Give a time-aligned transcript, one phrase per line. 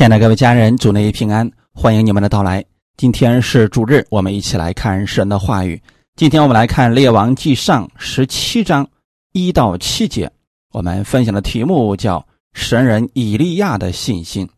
[0.00, 2.64] 亲爱的各位家人，主内平安，欢迎你们的到来。
[2.96, 5.78] 今天是主日，我们一起来看神的话语。
[6.16, 8.88] 今天我们来看《列王纪上》十七章
[9.32, 10.32] 一到七节。
[10.72, 14.48] 我们分享的题目叫“神人以利亚的信心”。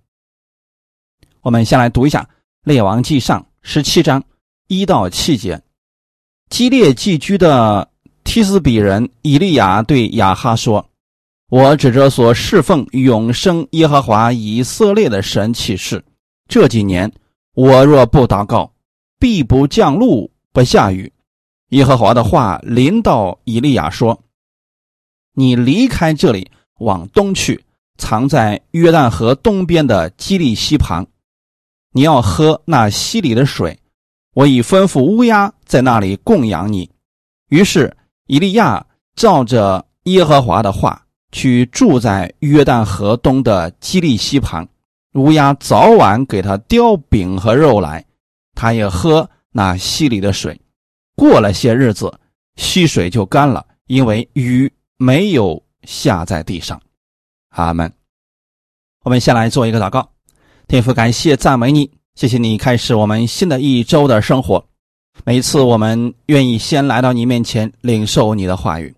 [1.43, 2.23] 我们先来读一下
[2.63, 4.23] 《列王纪上》十七章
[4.69, 5.61] 一到七节。
[6.51, 7.91] 激烈寄居的
[8.23, 10.89] 提斯比人以利亚对亚哈说。
[11.53, 16.03] 我指着所侍奉永生耶和华以色列的神起誓：
[16.49, 17.13] 这几年
[17.53, 18.73] 我若不祷告，
[19.19, 21.13] 必不降露不下雨。
[21.69, 24.19] 耶和华的话临到以利亚说
[25.37, 27.63] ：“你离开这里，往东去，
[27.99, 31.07] 藏在约旦河东边的基利溪旁。
[31.93, 33.79] 你要喝那溪里的水。
[34.33, 36.91] 我已吩咐乌鸦在那里供养你。”
[37.51, 37.95] 于是
[38.27, 41.02] 以利亚照着耶和华的话。
[41.33, 44.69] 去住在约旦河东的基利溪旁，
[45.15, 48.05] 乌鸦早晚给他叼饼和肉来，
[48.55, 50.61] 他也喝那溪里的水。
[51.17, 52.13] 过了些日子，
[52.57, 56.81] 溪水就干了，因为雨没有下在地上。
[57.49, 57.93] 阿门。
[59.05, 60.09] 我们先来做一个祷告，
[60.69, 64.65] 天父，感谢赞美你，谢谢你开始我们新的一周的生活。
[65.25, 68.95] 每次我们愿意先来到你面前，领受你的话语。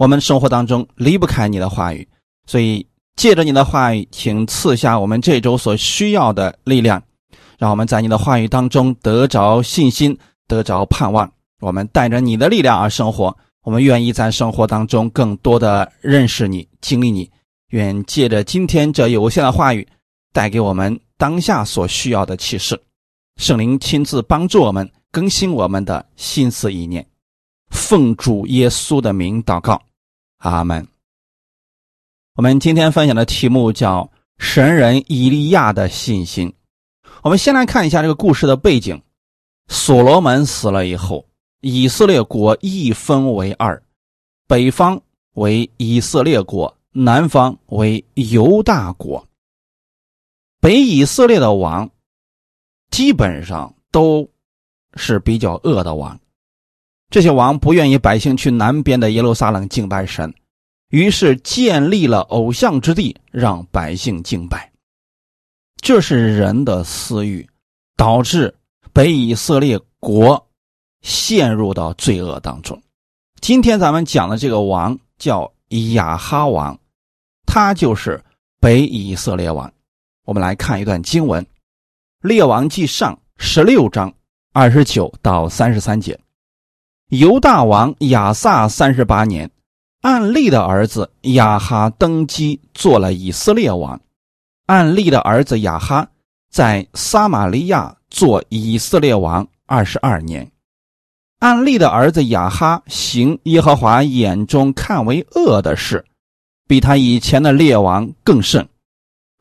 [0.00, 2.08] 我们生活当中离不开你的话语，
[2.46, 7.02] 所以借着你的话语，请赐下我们这周所需要的力量，
[7.58, 10.16] 让我们在你的话语当中得着信心，
[10.48, 11.30] 得着盼望。
[11.60, 17.30] 我们带着你的力量而生活，我们愿意在生活当中更多的认识你、经历你。
[17.68, 19.86] 愿借着今天这有限的话语，
[20.32, 22.80] 带给我们当下所需要的启示。
[23.36, 27.06] 圣灵亲自帮助我们，更新我们的心思意念。
[27.68, 29.78] 奉主耶稣的名祷告。
[30.40, 30.86] 阿门。
[32.34, 36.52] 我们今天分享的题目叫“神人以利亚的信心”。
[37.22, 39.00] 我们先来看一下这个故事的背景：
[39.68, 41.26] 所罗门死了以后，
[41.60, 43.82] 以色列国一分为二，
[44.46, 45.00] 北方
[45.34, 49.26] 为以色列国，南方为犹大国。
[50.58, 51.90] 北以色列的王
[52.90, 54.26] 基本上都
[54.94, 56.18] 是比较恶的王。
[57.10, 60.32] 这些王不愿意百姓去南边的耶路撒冷敬拜神，
[60.90, 64.70] 于是建立了偶像之地，让百姓敬拜。
[65.82, 67.48] 这是人的私欲，
[67.96, 68.54] 导致
[68.92, 70.48] 北以色列国
[71.02, 72.80] 陷入到罪恶当中。
[73.40, 75.52] 今天咱们讲的这个王叫
[75.94, 76.78] 亚哈王，
[77.44, 78.22] 他就是
[78.60, 79.72] 北以色列王。
[80.26, 81.42] 我们来看一段经文，
[82.20, 84.14] 《列王记上》十六章
[84.52, 86.16] 二十九到三十三节。
[87.10, 89.50] 犹大王亚萨三十八年，
[90.00, 94.00] 暗利的儿子亚哈登基做了以色列王。
[94.66, 96.06] 暗利的儿子亚哈
[96.52, 100.48] 在撒玛利亚做以色列王二十二年。
[101.40, 106.04] 暗利的儿子亚哈行耶和华眼中看为恶的事，
[106.68, 108.68] 比他以前的列王更甚，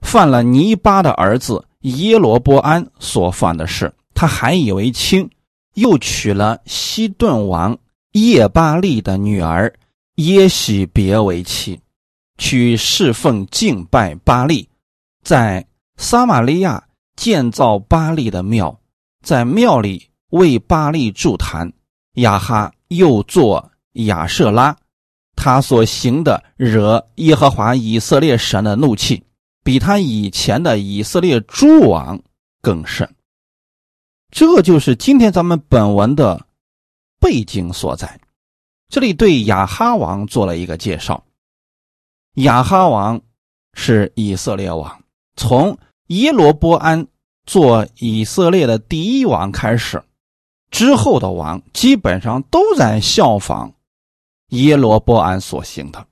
[0.02, 5.30] 犯了尼巴的儿子耶罗波安所犯的事，他还以为轻。
[5.80, 7.78] 又娶了西顿王
[8.12, 9.74] 叶巴利的女儿
[10.16, 11.80] 耶喜别为妻，
[12.38, 14.68] 去侍奉敬拜巴利，
[15.24, 15.66] 在
[15.98, 16.84] 撒玛利亚
[17.16, 18.80] 建造巴利的庙，
[19.24, 21.72] 在庙里为巴利助坛。
[22.16, 24.76] 亚哈又做亚舍拉，
[25.36, 29.24] 他所行的惹耶和华以色列神的怒气，
[29.64, 32.20] 比他以前的以色列诸王
[32.62, 33.10] 更甚。
[34.32, 36.46] 这就是今天咱们本文的
[37.20, 38.20] 背景所在。
[38.88, 41.24] 这里对亚哈王做了一个介绍。
[42.36, 43.22] 亚哈王
[43.74, 45.04] 是以色列王，
[45.36, 47.06] 从耶罗波安
[47.46, 50.02] 做以色列的第一王开始，
[50.72, 53.74] 之后的王基本上都在效仿
[54.50, 56.06] 耶罗波安所行的，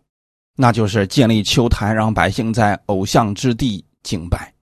[0.56, 4.54] 那就是建立丘坛，让百姓在偶像之地敬拜。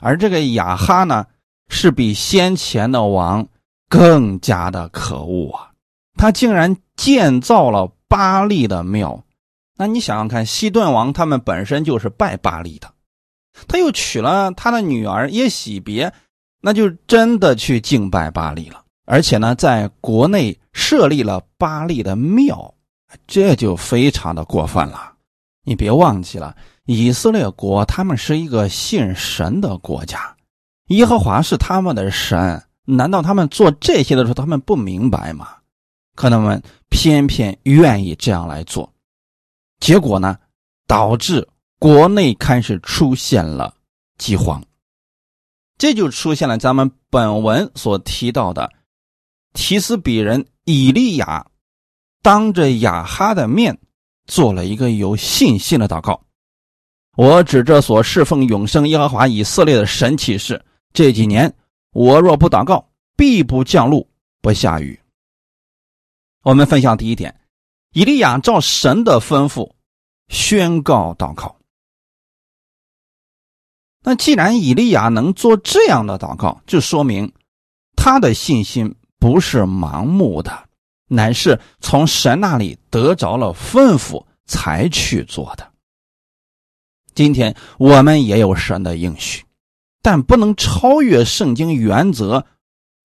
[0.00, 1.26] 而这个亚哈呢？
[1.68, 3.46] 是比先前的王
[3.88, 5.70] 更加的可恶啊！
[6.16, 9.24] 他竟然建造了巴利的庙。
[9.76, 12.92] 那你想想看，西顿王他们本身就是拜巴利的，
[13.66, 16.12] 他又娶了他的女儿耶喜别，
[16.60, 18.82] 那就真的去敬拜巴利了。
[19.06, 22.72] 而且呢，在国内设立了巴利的庙，
[23.26, 25.12] 这就非常的过分了。
[25.64, 26.54] 你别忘记了，
[26.86, 30.33] 以色列国他们是一个信神的国家。
[30.88, 35.48] 耶和华是他们的神，难道他们做这些的时候，他们不明白吗？
[36.14, 38.92] 可他们偏偏愿意这样来做，
[39.80, 40.38] 结果呢，
[40.86, 41.48] 导致
[41.78, 43.74] 国内开始出现了
[44.18, 44.62] 饥荒。
[45.76, 48.70] 这就出现了咱们本文所提到的
[49.54, 51.46] 提斯比人以利亚
[52.22, 53.78] 当着亚哈的面
[54.26, 56.22] 做了一个有信心的祷告。
[57.16, 60.64] 我指着所侍奉永生耶和华以色列的神启示：
[60.94, 61.54] 这几年
[61.90, 64.08] 我若不祷告，必不降露，
[64.40, 64.98] 不下雨。
[66.42, 67.40] 我们分享第一点，
[67.92, 69.72] 以利亚照神的吩咐
[70.28, 71.56] 宣告祷告。
[74.04, 77.32] 那既然以利亚能做这样的祷告，就说明
[77.96, 80.68] 他的信心不是盲目的，
[81.08, 85.72] 乃是从神那里得着了吩咐才去做的。
[87.14, 89.43] 今天我们也有神的应许，
[90.04, 92.44] 但不能超越圣经原则，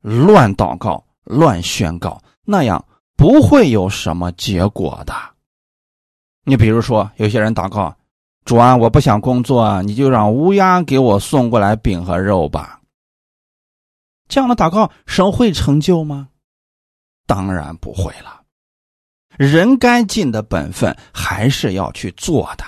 [0.01, 2.83] 乱祷告、乱宣告，那样
[3.15, 5.13] 不会有什么结果的。
[6.43, 7.95] 你比如说，有些人祷告。
[8.43, 12.81] 主啊，我不想工作，你就让乌鸦给我送过来饼和肉吧。
[14.27, 16.27] 这样的祷告，神会成就吗？
[17.25, 18.41] 当然不会了。
[19.37, 22.65] 人该尽的本分还是要去做的，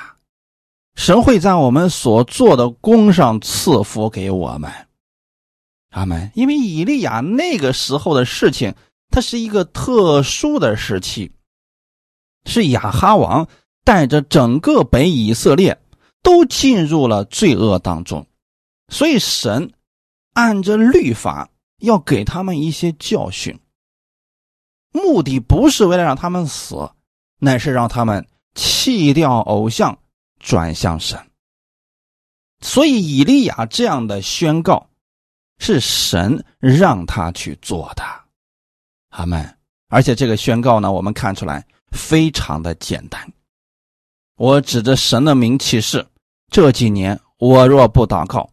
[0.95, 4.71] 神会在我们所做的功上赐福给我们。
[5.89, 6.31] 阿门。
[6.35, 8.75] 因为以利亚那个时候的事情，
[9.09, 11.31] 它是一个特殊的时期，
[12.45, 13.47] 是亚哈王。
[13.83, 15.81] 带着整个北以色列
[16.21, 18.27] 都进入了罪恶当中，
[18.89, 19.73] 所以神
[20.33, 21.49] 按着律法
[21.79, 23.59] 要给他们一些教训，
[24.91, 26.91] 目的不是为了让他们死，
[27.39, 29.97] 乃是让他们弃掉偶像，
[30.41, 31.17] 转向神。
[32.59, 34.89] 所以以利亚这样的宣告
[35.57, 38.03] 是神让他去做的，
[39.09, 39.57] 阿门。
[39.87, 43.33] 而且这个宣告呢，我们看出来非常的简单。
[44.35, 46.05] 我指着神的名起誓，
[46.49, 48.49] 这几年我若不祷告，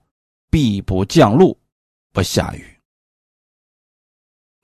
[0.50, 1.58] 必不降露，
[2.12, 2.78] 不下雨。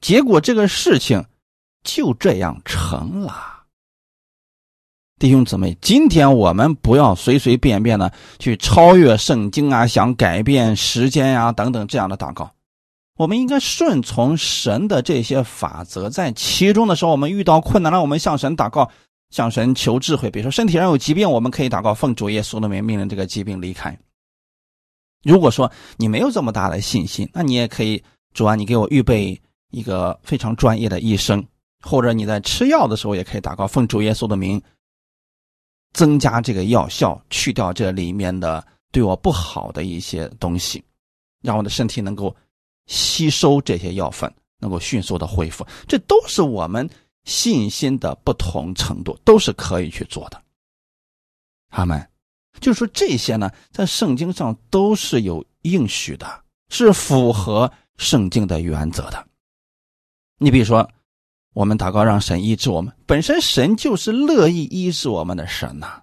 [0.01, 1.25] 结果这个事情
[1.83, 3.64] 就这样成了。
[5.25, 12.53] 弟兄姊妹，今天我们不要随随便便的去超越圣经啊，想改变时间呀等等这样的祷告。
[13.17, 18.91] 我们应该顺从神的这些法则，在其中的时候，我们遇到困难了，我们向神祷告。
[19.31, 23.99] 向神求智慧，比如说身体上有疾病，我们可以祷告奉主耶稣的名命令这个疾病离开。
[25.23, 28.05] 如果说你没有这么大的信心，那你也可以
[28.35, 29.41] 主啊，你给我预备
[29.71, 31.43] 一个非常专业的医生，
[31.81, 34.61] 或者你在吃药的时候也可以祷告奉主耶稣的名，
[35.95, 38.63] 增加这个药效，去掉这里面的
[38.93, 40.85] 对我不好的一些东西，
[41.41, 42.37] 让我的身体能够
[42.87, 45.67] 吸收这些药粉，能够迅速的恢复。
[45.89, 46.87] 这都是我们。
[47.27, 50.43] 信心的不同程度都是可以去做的，
[51.71, 52.07] 他们。
[52.61, 59.27] 就是说这些呢，在圣经上都是有应许的，是符合圣经的原则的。
[60.37, 60.87] 你比如说，
[61.55, 66.03] 我们祷告让神医治我们，本身神就是乐意医治我们的神呐。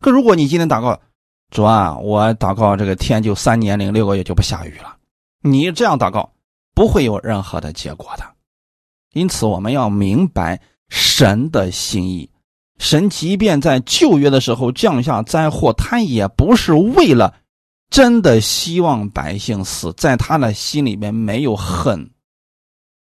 [0.00, 0.98] 可如果你今天祷告，
[1.50, 4.96] 主啊，我祷告这个天就三年零六个月就不下雨了，
[5.42, 6.32] 你这样祷告
[6.74, 8.24] 不会有任何的结果的。
[9.12, 12.30] 因此，我们要明白神的心意。
[12.78, 17.34] 神即便在旧约的时候降下灾祸，他也不是为了
[17.90, 22.10] 真的希望百姓死，在他的心里面没有恨，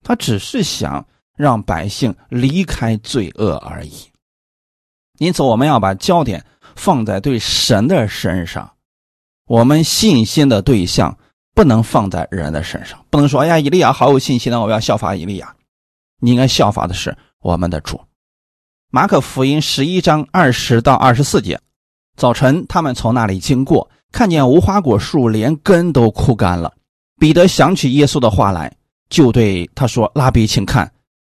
[0.02, 3.92] 他只是想让百姓离开罪恶而已。
[5.18, 8.70] 因此，我们要把焦点放在对神的身上，
[9.46, 11.16] 我们信心的对象
[11.54, 15.54] 不能放在人的身上，不能说：“哎呀，以利亚好有信心呢，我要效法以利亚。”
[16.18, 18.00] 你应该效法的是我们的主。
[18.90, 21.60] 马可福音十一章二十到二十四节，
[22.16, 26.72] 早晨他们从那里经过，看见无花果树连根都枯干了。
[27.18, 28.72] 彼得想起耶稣的话来，
[29.08, 30.92] 就对他说：“拉比，请看，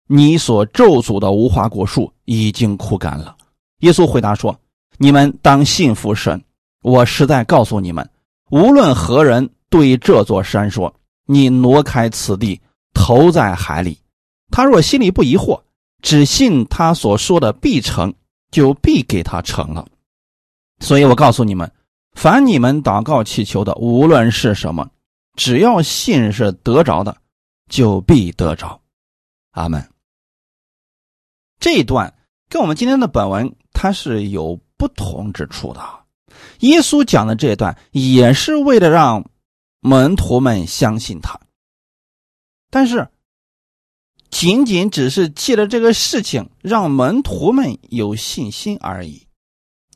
[0.07, 3.37] 你所咒诅的无花果树已经枯干了。”
[3.81, 4.59] 耶稣回答说
[4.99, 6.43] ：“你们当信服神。
[6.83, 8.09] 我实在告诉你们，
[8.51, 10.95] 无论何人对这座山说
[11.27, 12.61] ：‘你挪开此地，
[12.93, 13.99] 投在海里’，
[14.53, 15.61] 他若心里不疑惑，
[16.03, 18.13] 只信他所说的必成，
[18.51, 19.87] 就必给他成了。
[20.81, 21.71] 所以我告诉你们，
[22.13, 24.89] 凡你们祷告祈求的，无论是什么，
[25.37, 27.17] 只要信是得着的，
[27.71, 28.79] 就必得着。
[29.53, 29.94] 阿门。
[31.65, 32.13] 这一段
[32.51, 35.81] 跟我们今天的本文它是有不同之处的。
[36.59, 39.25] 耶稣讲的这一段也是为了让
[39.81, 41.41] 门徒们相信他，
[42.71, 43.09] 但是。
[44.31, 49.23] 仅仅只是借着这个事情让门徒们有信心而已，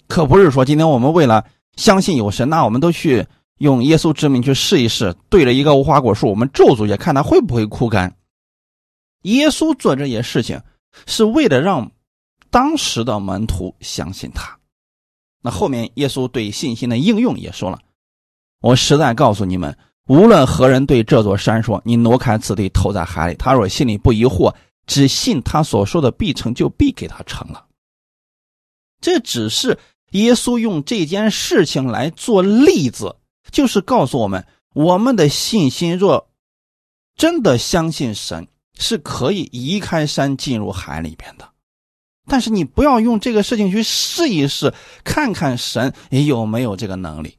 [0.06, 1.44] 可不是说今天我们为了
[1.74, 3.26] 相信有神，那我们都去
[3.58, 8.16] 用耶稣之名去试一试，对着一个无花果树，我们咒诅一下，看它会不会枯干。
[9.22, 10.62] 耶稣做这些事情，
[11.06, 11.90] 是为了让
[12.50, 14.58] 当时的门徒相信他。
[15.40, 17.78] 那后面耶稣对信心的应用也说了
[18.60, 19.76] ：“我实在告诉你们，
[20.08, 24.54] 无论何人对这座山说‘你挪开此地，投在海里’，他若心里不疑惑，
[24.86, 27.66] 只信他所说的必成就，必给他成了。”
[29.00, 29.78] 这只是
[30.10, 33.14] 耶稣用这件事情来做例子，
[33.52, 36.28] 就是告诉我们，我们的信心若
[37.14, 38.48] 真的相信神，
[38.78, 41.46] 是可以移开山进入海里边的。
[42.26, 44.72] 但是你不要用这个事情去试一试，
[45.04, 47.36] 看看神有没有这个能力。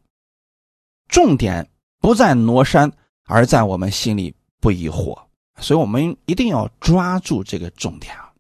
[1.08, 1.69] 重点
[2.00, 2.91] 不在挪山，
[3.25, 5.17] 而在我们心里不疑惑。
[5.62, 8.31] 所以我们一定要抓住这个重点啊！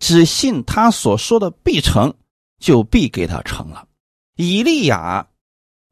[0.00, 2.12] 只信他所说的必成，
[2.58, 3.86] 就必给他成了。
[4.34, 5.28] 以利亚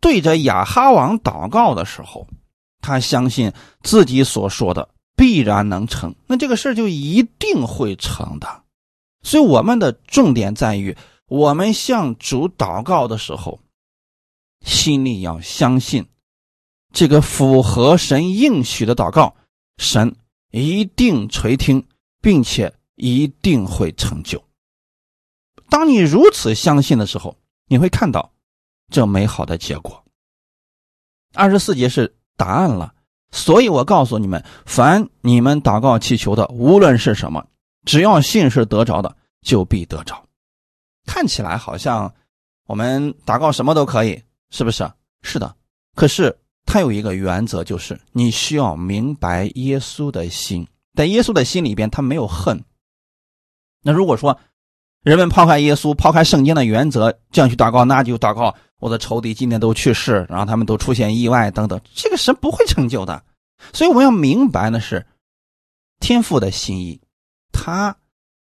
[0.00, 2.26] 对着亚哈王祷告的时候，
[2.80, 4.88] 他相信自己所说的
[5.22, 8.64] 必然能成，那这个事就一定会成的。
[9.22, 10.96] 所以，我们的重点在于，
[11.28, 13.60] 我们向主祷告的时候，
[14.66, 16.08] 心里要相信，
[16.92, 19.36] 这个符合神应许的祷告，
[19.76, 20.16] 神
[20.50, 21.86] 一定垂听，
[22.20, 24.42] 并且一定会成就。
[25.70, 27.36] 当你如此相信的时候，
[27.68, 28.32] 你会看到
[28.90, 30.04] 这美好的结果。
[31.32, 32.92] 二十四节是答案了，
[33.32, 37.44] 所以我告诉你们，凡你们祷告祈求的，无论是什么。
[37.84, 40.22] 只要信是得着的，就必得着。
[41.04, 42.14] 看起来好像
[42.68, 44.88] 我们祷告什么都可以，是不是？
[45.22, 45.56] 是的。
[45.96, 52.62] 可是他有一个原则，就是你需要明白耶稣的心，在耶稣的心里边，他没有恨。
[53.82, 54.38] 那如果说
[55.02, 63.22] 人们抛开耶稣、抛开圣经的原则，这样去祷告，那就祷告我的仇敌今天都去世，然后他们都出现意外等等，这个神不会成就的。
[63.72, 65.06] 所以我们要明白的是
[66.00, 67.00] 天父的心意。
[67.52, 67.96] 他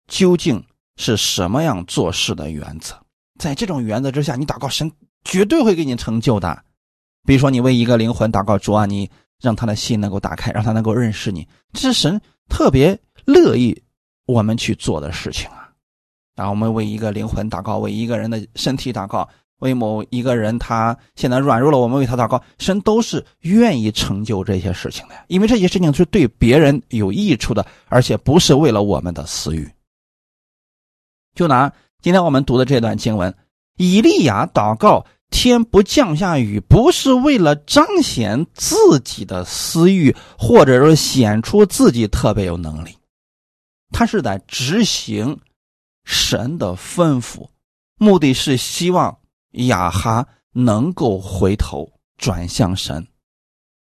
[0.08, 0.64] 究竟
[0.96, 2.96] 是什么样做事的原则？
[3.40, 4.90] 在这种原则之下，你祷告神
[5.26, 6.64] 绝对会给你成就的。
[7.26, 9.12] 比如说，你为一个灵魂祷告，主啊，你
[9.42, 13.84] 让他的心能够打开，让他能够认识你，这是神特别乐意
[14.28, 15.70] 我们去做的事情啊。
[16.38, 19.28] 然后我们为一个灵魂祷告，为一个人的身体祷告。
[19.62, 29.72] 为某一个人，他现在软弱了，我们为他祷告，神都是愿意成就这些事情的，因为这些事情是对别人有益处的，而且不是为了我们的私欲。
[31.36, 33.34] 就拿今天我们读的这段经文，
[33.78, 42.98] 以利亚祷告天不降下雨，不是为了彰显自己的私欲，或者说显出自己特别有能力，
[43.92, 45.40] 他是在执行
[46.04, 47.48] 神的吩咐，
[48.00, 49.20] 目的是希望。
[49.52, 53.06] 亚哈能够回头转向神。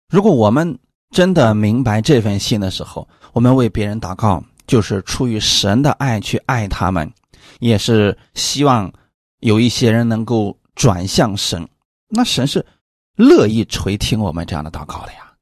[0.09, 0.77] 如果我们
[1.11, 7.11] 真的明白这份心的时候，我们为别人祷告，就是出于神的爱去爱他们，
[7.59, 8.91] 也是希望
[9.39, 11.67] 有一些人能够转向神。
[12.09, 12.65] 那神是
[13.15, 15.33] 乐意垂听我们这样的祷告的呀。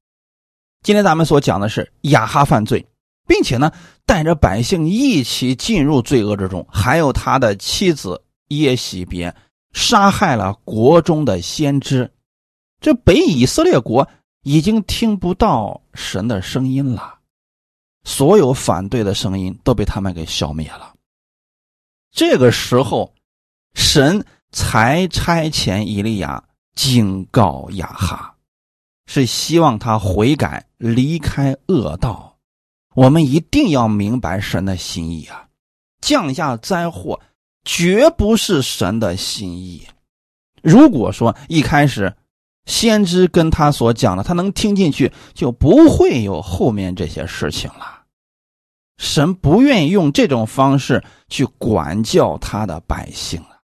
[0.83, 2.85] 今天咱们所讲的是亚哈犯罪，
[3.27, 3.71] 并且呢
[4.05, 9.35] 带着百姓一起进入罪恶之中，还有他的妻子耶喜别。
[9.75, 12.09] 杀害了国中的先知，
[12.79, 14.07] 这北以色列国
[14.43, 17.19] 已经听不到神的声音了，
[18.05, 20.93] 所有反对的声音都被他们给消灭了。
[22.09, 23.13] 这个时候，
[23.73, 26.41] 神才差遣以利亚
[26.73, 28.33] 警告亚哈，
[29.07, 32.37] 是希望他悔改，离开恶道。
[32.93, 35.49] 我们一定要明白神的心意啊，
[35.99, 37.19] 降下灾祸。
[37.65, 39.85] 绝不是神的心意。
[40.61, 42.15] 如果说一开始
[42.65, 48.03] 先知跟他所讲的，他能听进去，就不会有后面这些事情了。
[48.97, 53.59] 神不愿意用这种方式去管教他的百姓了。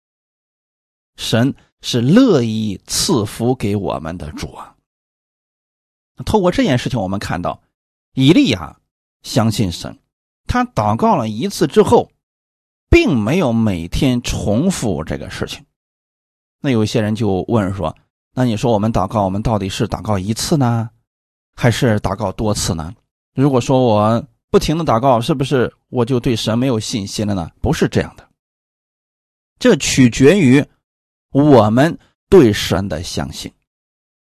[1.17, 4.75] 神是乐意赐福给我们的主啊。
[6.25, 7.61] 透过这件事情，我们看到
[8.13, 8.79] 以利亚
[9.23, 9.99] 相信神，
[10.47, 12.11] 他祷告了一次之后。
[12.89, 15.65] 并没有每天重复这个事情，
[16.61, 17.95] 那有些人就问说
[18.33, 20.89] ：“那你说我们祷告，我们到底是祷告一次呢，
[21.55, 22.93] 还是祷告多次呢？
[23.35, 27.51] 如果说我不停的祷告，是不是我就对神没有信心了呢？
[27.61, 28.27] 不是这样的，
[29.59, 30.65] 这取决于
[31.31, 33.51] 我们对神的相信。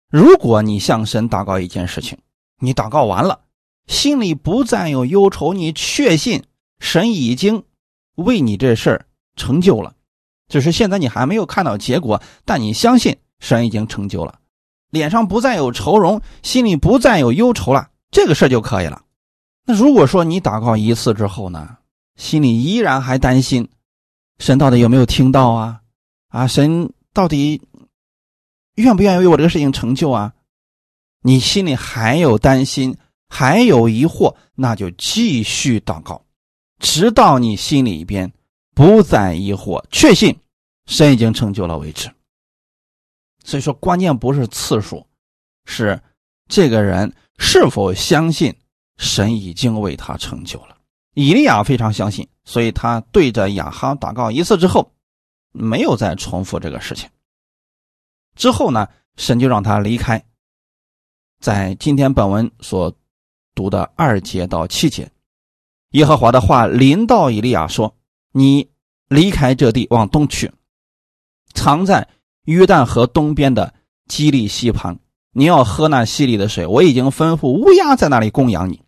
[0.09, 2.16] 如果你向神祷告一件事情，
[2.61, 3.40] 你祷告完了，
[3.88, 6.45] 心里不再有忧愁，你确信
[6.78, 7.64] 神已经。
[8.23, 9.95] 为你这事儿成就了，
[10.49, 14.38] 只是现在你还没有看到结果，但你相信神已经成就了，
[14.91, 19.02] 脸上不再有愁容，心里不再有忧愁了，这个事儿就可以了。
[19.64, 21.76] 那如果说你祷告一次之后呢，
[22.17, 23.69] 心里依然还担心，
[24.38, 25.81] 神到底有没有听到啊？
[26.29, 27.61] 啊，神到底
[28.76, 30.33] 愿不愿意为我这个事情成就啊？
[31.23, 32.97] 你心里还有担心，
[33.29, 36.22] 还有疑惑，那就继续祷告，
[36.82, 38.30] 直到你心里边
[38.74, 40.36] 不再疑惑，确信
[40.86, 42.10] 神已经成就了为止。
[43.44, 45.06] 所以说，关键不是次数，
[45.64, 46.02] 是
[46.48, 48.54] 这个人是否相信
[48.98, 50.76] 神已经为他成就了。
[51.14, 54.92] 以利亚非常相信，所以他对着亚哈祷告一次之后，
[55.52, 57.08] 没有再重复这个事情。
[58.34, 60.24] 之后呢，神就让他离开。
[61.38, 62.92] 在今天本文所
[63.54, 65.10] 读的二节到七节，
[65.92, 67.94] 耶和华的话临到以利亚说
[68.32, 68.68] ：“你
[69.08, 70.50] 离开这地，往东去，
[71.54, 72.06] 藏在。”
[72.46, 73.72] 约旦河东边的
[74.08, 74.99] 基利溪旁，
[75.32, 76.66] 你要喝那溪里的水。
[76.66, 78.82] 我已经吩咐乌鸦在那里供养你。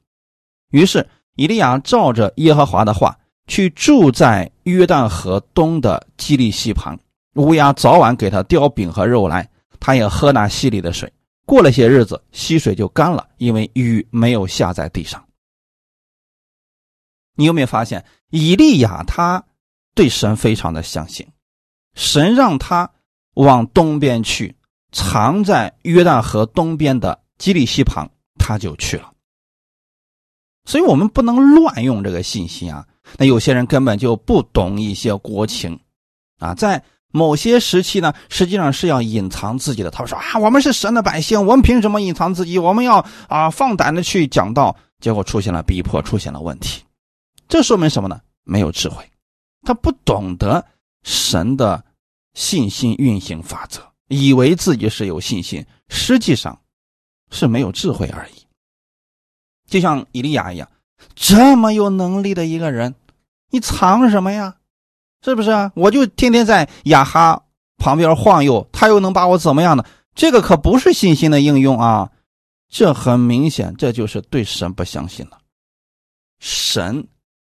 [0.73, 6.99] 于是以利亚照着耶和华的话，去住在约旦河东的基利溪旁。
[7.35, 11.13] 乌鸦早晚给他叼饼和肉来，他也喝那溪里的水。
[11.47, 15.25] 过了些日子，溪水就干了，因为雨没有下在地上。
[17.35, 19.45] 你有没有发现，以利亚他
[19.95, 21.27] 对神非常的相信，
[21.95, 22.91] 神让他。
[23.37, 24.55] 往东边去，
[24.93, 29.11] 藏在约旦河东边的基利溪旁，他就去了。
[30.67, 32.87] 所以，我们不能乱用这个信息啊。
[33.19, 35.81] 那有些人根本就不懂一些国情
[36.39, 39.91] 啊，在某些时期呢，实际上是要隐藏自己的。
[39.91, 42.57] 他们说啊，我们是神的百姓，我们凭什么隐藏自己？
[42.57, 44.77] 我们要啊，放胆的去讲道。
[45.01, 46.85] 结果出现了逼迫，出现了问题。
[47.49, 48.21] 这说明什么呢？
[48.45, 49.09] 没有智慧，
[49.63, 50.65] 他不懂得
[51.03, 51.85] 神的。
[52.37, 56.61] 信心运行法则，以为自己是有信心，实际上
[57.31, 58.33] 是没有智慧而已。
[59.71, 60.69] 就像以利亚一样，
[61.15, 62.97] 这么有能力的一个人，
[63.51, 64.57] 你藏什么呀？
[65.25, 65.71] 是不是啊？
[65.77, 67.45] 我就天天在亚哈
[67.77, 69.85] 旁边晃悠，他又能把我怎么样呢？
[70.17, 72.11] 这个可不是信心的应用啊！
[72.69, 75.39] 这很明显，这就是对神不相信了。
[76.41, 77.07] 神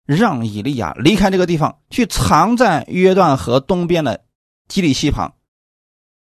[0.05, 4.25] 让以利亚离开这个地方，去藏在约旦河东边的。
[4.67, 5.33] 基利西旁，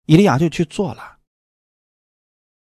[0.06, 1.18] 以利亚就去做了。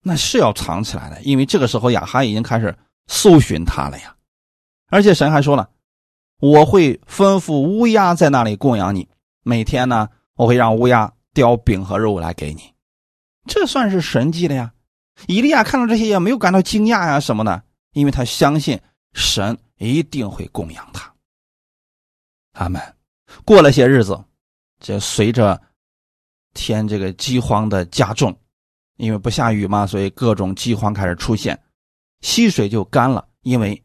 [0.02, 2.74] 那是要藏起来的，因为这个时候亚哈已经开始
[3.08, 4.16] 搜寻他了呀。
[4.88, 5.68] 而且神还说了
[6.40, 9.06] ：“我会吩咐乌鸦在那里供养你，
[9.42, 12.72] 每天呢，我会让乌鸦叼饼和肉来给你。”
[13.46, 14.72] 这算是神迹了呀。
[15.26, 18.80] 以利亚看到这些也没有感到惊讶呀什么的，因为他相信
[19.12, 21.12] 神一定会供养他。
[22.52, 22.80] 他们
[23.44, 24.24] 过了些日子。
[24.82, 25.60] 这随着
[26.54, 28.34] 天这个饥荒的加重，
[28.96, 31.62] 因为不下雨嘛，所以各种饥荒开始出现，
[32.22, 33.84] 溪水就干了，因为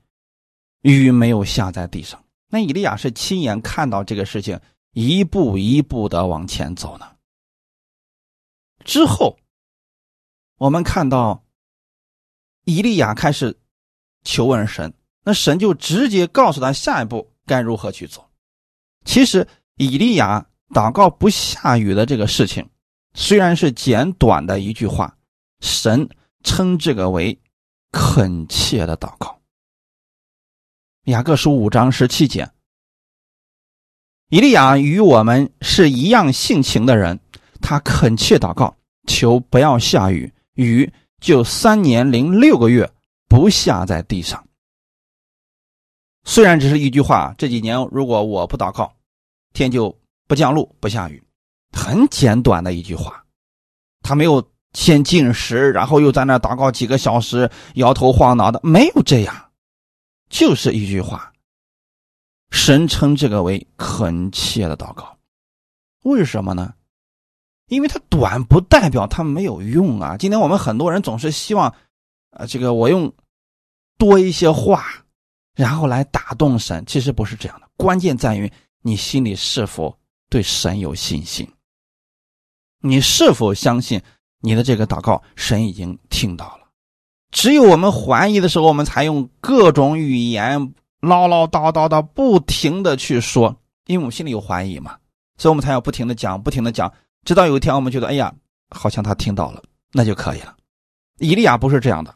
[0.83, 2.23] 雨没有下在地上。
[2.47, 4.57] 那以利亚是亲眼看到这个事情，
[4.93, 7.13] 一步一步的往前走呢。
[8.85, 9.37] 之后，
[10.55, 11.43] 我们看到
[12.63, 13.59] 以利亚开始
[14.23, 14.93] 求问神，
[15.25, 18.31] 那神就直接告诉他下一步该如何去做。
[19.03, 20.45] 其实以利亚。
[20.73, 22.67] 祷告不下雨的这个事情，
[23.13, 25.15] 虽然是简短的一句话，
[25.61, 26.09] 神
[26.43, 27.39] 称这个为
[27.91, 29.39] 恳切的祷告。
[31.03, 32.49] 雅各书五章十七节，
[34.29, 37.19] 以利亚与我们是一样性情的人，
[37.61, 38.75] 他恳切祷告，
[39.07, 42.91] 求不要下雨，雨就三年零六个月
[43.29, 44.43] 不下在地上。
[46.25, 48.93] 虽然只是一句话，这几年如果我不祷告，
[49.53, 49.97] 天就。
[50.27, 51.23] 不降露，不下雨，
[51.71, 53.23] 很简短的一句话，
[54.01, 59.51] 他没有先进食，然后又在那祷告几个小时，摇头晃脑的，没有这样，
[60.27, 61.31] 就是一句话。
[62.49, 65.15] 神称这个为恳切的祷告，
[66.01, 66.73] 为什么呢？
[67.67, 70.17] 因为它短不代表它没有用啊。
[70.17, 71.71] 今天我们很多人总是希望，
[72.31, 73.13] 啊，这个我用
[73.99, 75.04] 多一些话，
[75.55, 77.67] 然后来打动神，其实不是这样的。
[77.77, 79.97] 关键在于你心里是否。
[80.27, 81.47] 对神有信心，
[82.81, 84.01] 你是否相信
[84.41, 86.67] 你的这个祷告神已经听到了？
[87.29, 94.97] 只有我们怀疑的时候，我们才用各种语言唠唠叨叨的不停的去说，因为我们心里有怀疑嘛，
[95.37, 96.91] 所以我们才要不停的讲，不停的讲，
[97.23, 98.33] 直到有一天我们觉得，哎呀，
[98.71, 100.57] 好像他听到了，那就可以了。
[101.19, 102.13] 以利亚不是这样的，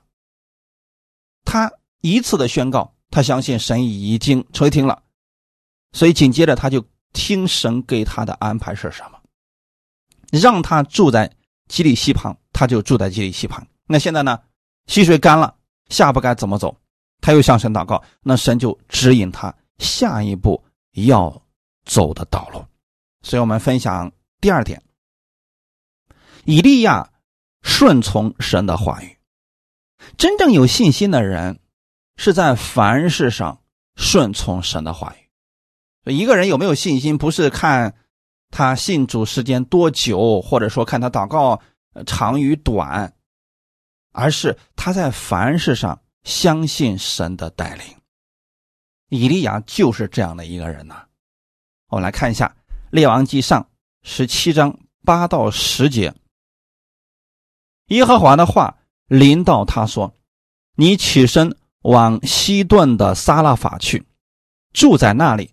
[1.46, 1.72] 他
[2.02, 5.02] 一次的宣告，他相信神已经垂听了，
[5.92, 6.86] 所以紧接着他就。
[7.12, 9.20] 听神给他的安排是什么？
[10.32, 11.36] 让他住在
[11.68, 13.66] 基利溪旁，他就住在基利溪旁。
[13.88, 14.40] 那现在呢，
[14.86, 15.58] 溪水干了，
[15.90, 16.80] 下步该怎么走？
[17.20, 21.42] 他又向神祷告，那神就指引他下一步要
[21.84, 22.64] 走的道路。
[23.24, 24.80] 所以我们分享第二点：
[26.46, 27.12] 以利亚
[27.64, 29.18] 顺从神的话语。
[30.16, 31.60] 真正有信心的人，
[32.20, 33.62] 是在凡事上
[33.96, 36.12] 顺从神的话语。
[36.12, 37.96] 一个人有没有信心，不是看
[38.52, 41.62] 他信主时间多久，或者说看他祷告
[42.06, 43.14] 长与短，
[44.12, 47.86] 而是他在凡事上相信神的带领。
[49.08, 51.06] 以利亚就是这样的一个人呐。
[51.88, 52.54] 我们来看一下
[52.92, 53.64] 《列王记上》
[54.04, 56.14] 十七章八到十节，
[57.88, 58.76] 耶和华的话。
[59.08, 60.14] 临到他说
[60.78, 64.06] ：“你起身往西顿的撒拉法去，
[64.74, 65.52] 住在那里。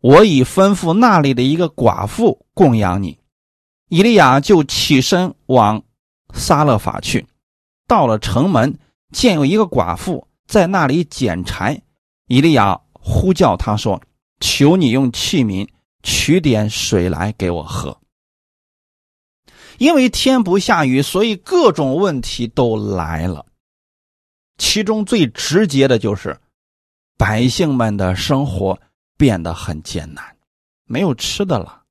[0.00, 3.18] 我已吩咐那里的一个寡妇供养你。”
[3.90, 5.82] 以利亚就起身往
[6.34, 7.26] 撒勒法去，
[7.86, 8.78] 到了城门，
[9.12, 11.80] 见有一个寡妇在那里捡柴。
[12.26, 14.02] 以利亚呼叫他说
[14.40, 15.66] ：“求你用器皿
[16.02, 17.98] 取点水来给我喝。”
[19.78, 23.46] 因为天不下雨，所以各种问题都来了。
[24.58, 26.38] 其中最直接的就是
[27.16, 28.78] 百姓们的生活
[29.16, 30.36] 变得很艰难，
[30.84, 31.84] 没有吃的了。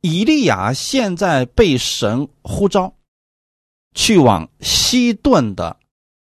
[0.00, 2.92] 以利亚现在被神呼召，
[3.94, 5.78] 去往西顿的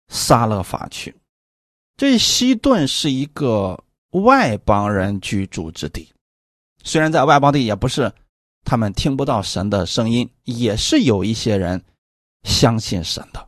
[0.09, 1.15] 撒勒法去。
[1.97, 6.13] 这西顿是一个外邦人居住之地，
[6.83, 8.13] 虽然在外邦地也不是。
[8.67, 11.85] 他们听不到神的声音，也是有一些人
[12.41, 13.47] 相信神的。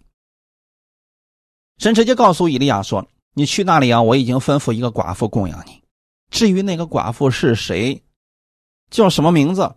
[1.78, 5.84] 神直接告诉以利亚说：“你去那里啊，我已经吩咐一个寡妇供养你。
[6.30, 8.04] 至于那个寡妇是谁，
[8.90, 9.76] 叫什么名字，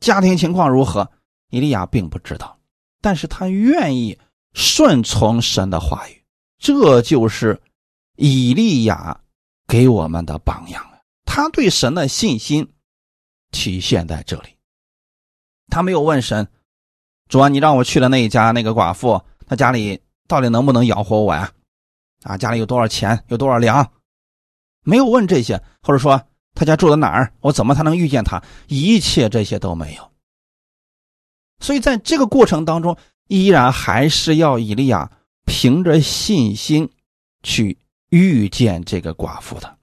[0.00, 1.10] 家庭情况如何，
[1.50, 2.58] 以利亚并不知道。
[3.00, 4.18] 但是他愿意
[4.52, 6.24] 顺从神的话语，
[6.58, 7.60] 这就是
[8.16, 9.20] 以利亚
[9.66, 10.86] 给我们的榜样
[11.24, 12.70] 他对神的信心
[13.50, 14.50] 体现在这里。”
[15.68, 16.46] 他没有问神
[17.28, 21.52] ：“主啊，你让我去的那一家那个寡妇，她家里到底能不能养活我呀？
[22.22, 23.92] 啊，家里有多少钱，有多少粮？
[24.82, 26.22] 没有问这些，或者说
[26.54, 28.42] 他家住在哪儿，我怎么才能遇见他？
[28.68, 30.10] 一切这些都没有。
[31.60, 32.96] 所以在这个过程当中，
[33.28, 35.10] 依然还是要以利亚
[35.44, 36.90] 凭着信心
[37.42, 37.78] 去
[38.10, 39.78] 遇见这个寡妇的。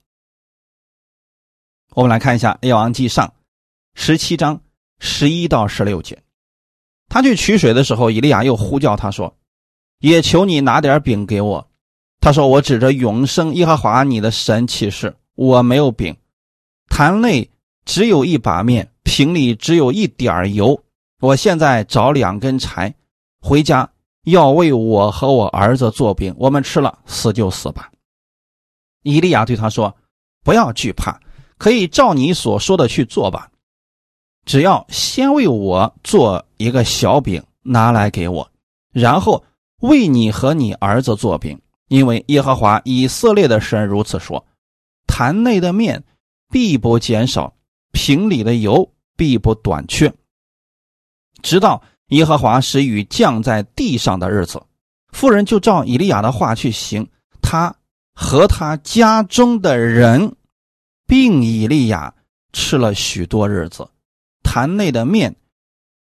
[1.91, 3.27] 我们来看一下《列王记上》
[3.93, 4.61] 十七章。
[5.03, 6.21] 十一到十六节，
[7.09, 9.35] 他去取水的时候，以利亚又呼叫他说
[10.01, 11.65] ：“也求你拿点饼给我。”
[12.19, 16.15] 他说：“我指着永生耶和华你的神起誓，我没有饼，
[16.87, 17.49] 坛内
[17.85, 20.83] 只有一把面，瓶里只有一点油。
[21.19, 22.93] 我现在找两根柴，
[23.41, 23.89] 回家
[24.25, 27.89] 要为我和我儿子做饼，我们吃了死就死吧。”
[29.01, 29.95] 以利亚对他说
[30.45, 31.19] ：“不要惧怕，
[31.57, 33.49] 可以照你所说的去做吧。”
[34.45, 38.51] 只要先为我做一个小饼拿来给我，
[38.91, 39.43] 然后
[39.81, 44.45] 为你和你儿子做饼，因为耶和华以色列的神如此说：
[45.05, 46.03] 坛内的面
[46.49, 47.53] 必不减少，
[47.91, 50.13] 瓶里的油必不短缺，
[51.41, 54.61] 直到耶和华使雨降在地上的日子。
[55.11, 57.07] 妇人就照以利亚的话去行，
[57.41, 57.75] 他
[58.13, 60.35] 和他家中的人，
[61.05, 62.13] 并以利亚
[62.53, 63.89] 吃了许多日子。
[64.43, 65.35] 坛内的面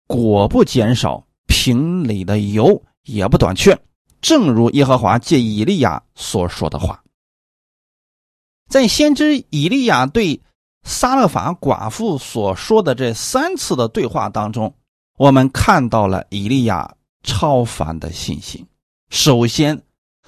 [0.05, 3.79] 果不减少，瓶里的油也不短缺，
[4.21, 7.03] 正如耶和华借以利亚所说的话。
[8.69, 10.41] 在先知以利亚对
[10.83, 14.75] 撒勒法寡妇所说的这三次的对话当中，
[15.17, 18.65] 我们看到了以利亚超凡的信心。
[19.09, 19.81] 首先，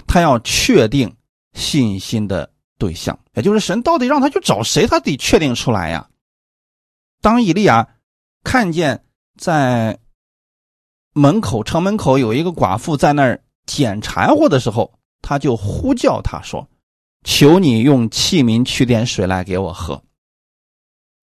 [0.08, 1.16] 他要确定
[1.54, 6.10] 信心的对象，也就是神到底让他去找谁，他得确定出来呀。
[7.22, 7.88] 当以利亚。
[8.44, 9.06] 看见
[9.38, 10.00] 在
[11.14, 16.68] 门口城门口有一个寡妇在那儿捡柴火的时候，他就呼叫他说
[17.26, 20.02] ：“求你用器皿取点水来给我喝。”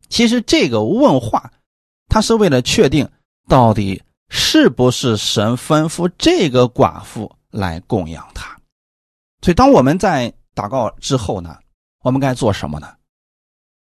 [0.09, 1.53] 其实这个问话，
[2.09, 3.09] 他是为了确定
[3.49, 8.57] 到底是不是神吩咐这个寡妇来供养他。
[9.43, 11.57] 所以，当我们在祷告之后呢，
[12.03, 12.95] 我们该做什么呢？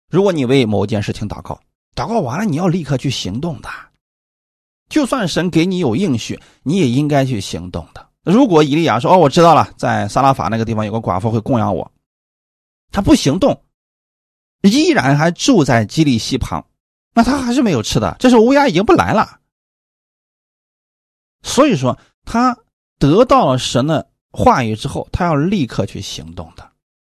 [0.10, 1.60] 如果你为某件事情祷告，
[1.96, 3.70] 祷告完了，你要立刻去行动的。
[4.92, 8.08] 就算神给你有应许，你也应该去行动的。
[8.24, 11.92] 如果以利亚说：“哦，我知道了，在撒拉法那个地方有个寡妇会供养我。”
[12.92, 13.64] 他不行动，
[14.62, 16.64] 依然还住在基利溪旁，
[17.16, 18.18] 那他还是没有吃的。
[18.20, 19.40] 这时候乌鸦已经不来了。
[21.42, 22.56] 所以说，他
[23.00, 26.70] 得到了神的话语之后，他要立刻去行动的。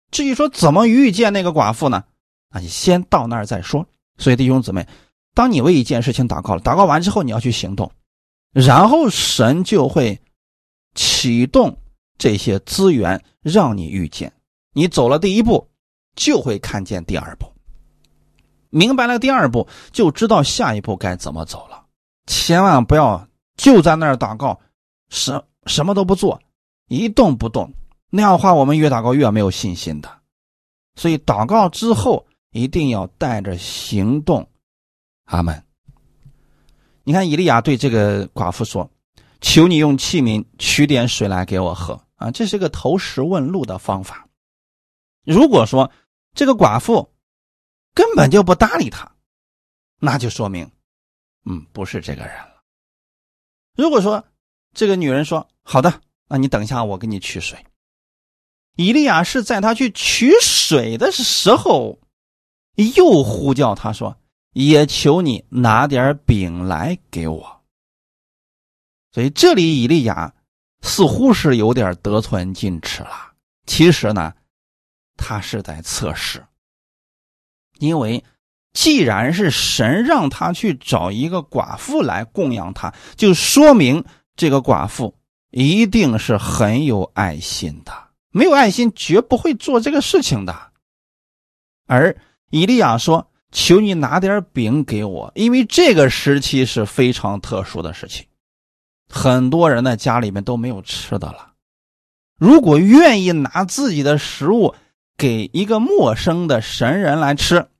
[0.09, 2.03] 至于说怎么遇见那个寡妇呢？
[2.49, 3.87] 那你先到那儿再说。
[4.17, 4.85] 所以弟兄姊妹，
[5.37, 7.91] 当你为一件事情祷告了，祷告完之后你要去行动，
[8.53, 10.19] 然后神就会
[10.95, 11.77] 启动
[12.17, 14.33] 这些资源让你遇见。
[14.73, 15.69] 你走了第一步，
[16.15, 17.45] 就会看见第二步，
[18.71, 21.85] 明白了第二步，就知道下一步该怎么走了。
[22.25, 24.59] 千万不要就在那儿祷告，
[25.09, 26.41] 什什么都不做，
[26.87, 27.71] 一动不动。
[28.09, 30.09] 那样的话，我们越祷告越没有信心的。
[30.95, 34.49] 所以祷告之后一定要带着行动。
[35.27, 35.63] 阿门。
[37.03, 38.91] 你看，以利亚对这个寡妇说
[39.39, 44.27] ：“求你用器皿取点水来给我喝。”啊，这是个投石问路的方法。
[45.23, 45.91] 如果说
[46.33, 47.13] 这个寡妇
[47.93, 49.09] 根本就不搭理他，
[49.99, 50.69] 那就说明，
[51.45, 52.63] 嗯，不是这个人了。
[53.75, 54.25] 如果说
[54.73, 57.63] 这个女人说：“好的，那你等一下，我给你取水。”
[58.75, 61.99] 以利亚是在他去取水的时候，
[62.95, 64.17] 又呼叫他说
[64.53, 67.61] ：“也求你拿点饼来给我。”
[69.11, 70.33] 所以这里以利亚
[70.81, 73.33] 似乎是有点得寸进尺了。
[73.65, 74.33] 其实呢。
[75.19, 76.45] 他是在测试，
[77.79, 78.23] 因为
[78.71, 84.05] 既然是神让他去找一个寡妇来供养他，就说明
[84.35, 85.17] 这个寡妇
[85.49, 87.91] 一定是很有爱心的。
[88.29, 90.71] 没有爱心，绝不会做这个事情的。
[91.87, 92.15] 而
[92.51, 98.25] 以利亚说：“求你拿点饼给我，因为这个时期是非常特殊的事情，
[99.09, 101.53] 很多人的家里面都没有吃的了。
[102.37, 104.75] 如果愿意拿自己的食物。”
[105.19, 107.71] 给一个陌生的神人来吃，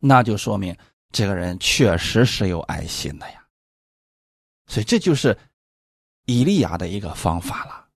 [0.00, 0.76] 那就说明
[1.12, 3.46] 这个人确实是有爱心的呀。
[4.66, 5.38] 所以这就是
[6.26, 7.86] 以利亚的一个方法了。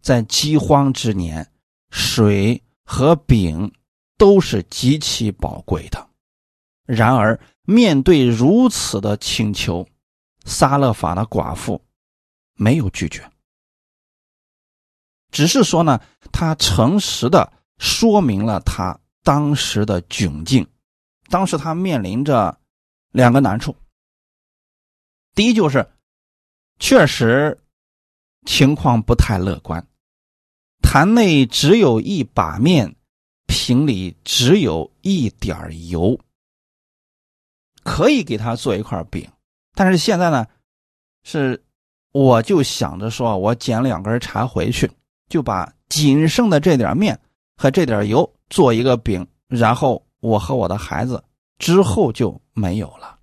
[0.00, 1.46] 在饥荒之年，
[1.90, 3.70] 水和饼
[4.16, 6.08] 都是极其宝贵的。
[6.90, 9.86] 然而，面对如此的请求，
[10.44, 11.80] 撒勒法的寡妇
[12.54, 13.30] 没有拒绝，
[15.30, 16.00] 只是说呢，
[16.32, 17.52] 他诚实的。
[17.78, 20.66] 说明了他当时的窘境，
[21.30, 22.60] 当时他面临着
[23.10, 23.74] 两个难处。
[25.34, 25.90] 第一就是，
[26.78, 27.58] 确实
[28.44, 29.88] 情况不太乐观，
[30.82, 32.94] 坛内只有一把面，
[33.46, 36.20] 瓶里只有一点油，
[37.82, 39.28] 可以给他做一块饼，
[39.74, 40.46] 但是现在呢，
[41.24, 41.62] 是
[42.12, 44.90] 我就想着说，我捡两根柴回去，
[45.28, 47.18] 就把仅剩的这点面。
[47.62, 51.22] 和这点油做一个饼，然后我和我的孩子
[51.58, 53.18] 之后就没有了。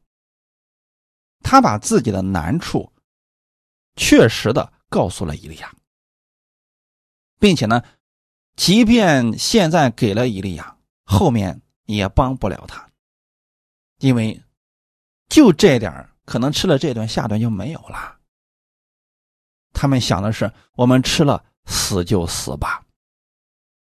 [1.41, 2.87] 他把自己的难处
[3.95, 5.73] 确实的告诉了伊利亚，
[7.39, 7.81] 并且呢，
[8.55, 12.87] 即便现在给了伊利亚，后面也帮不了他，
[13.97, 14.39] 因为
[15.29, 18.17] 就这点可能吃了这顿，下顿就没有了。
[19.73, 22.83] 他们想的是，我们吃了死就死吧。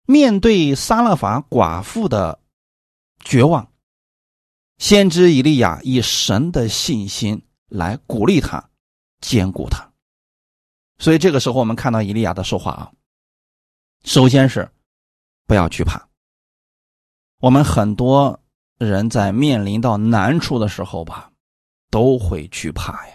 [0.05, 2.39] 面对撒勒法寡妇的
[3.23, 3.71] 绝望，
[4.77, 8.69] 先知以利亚以神的信心来鼓励他，
[9.21, 9.89] 兼顾他。
[10.97, 12.91] 所以这个时候，我们看到以利亚的说话啊，
[14.03, 14.69] 首先是
[15.45, 16.09] 不要惧怕。
[17.39, 18.40] 我们很多
[18.85, 21.29] 人在面临到难处的时候吧，
[21.89, 23.13] 都会惧怕呀，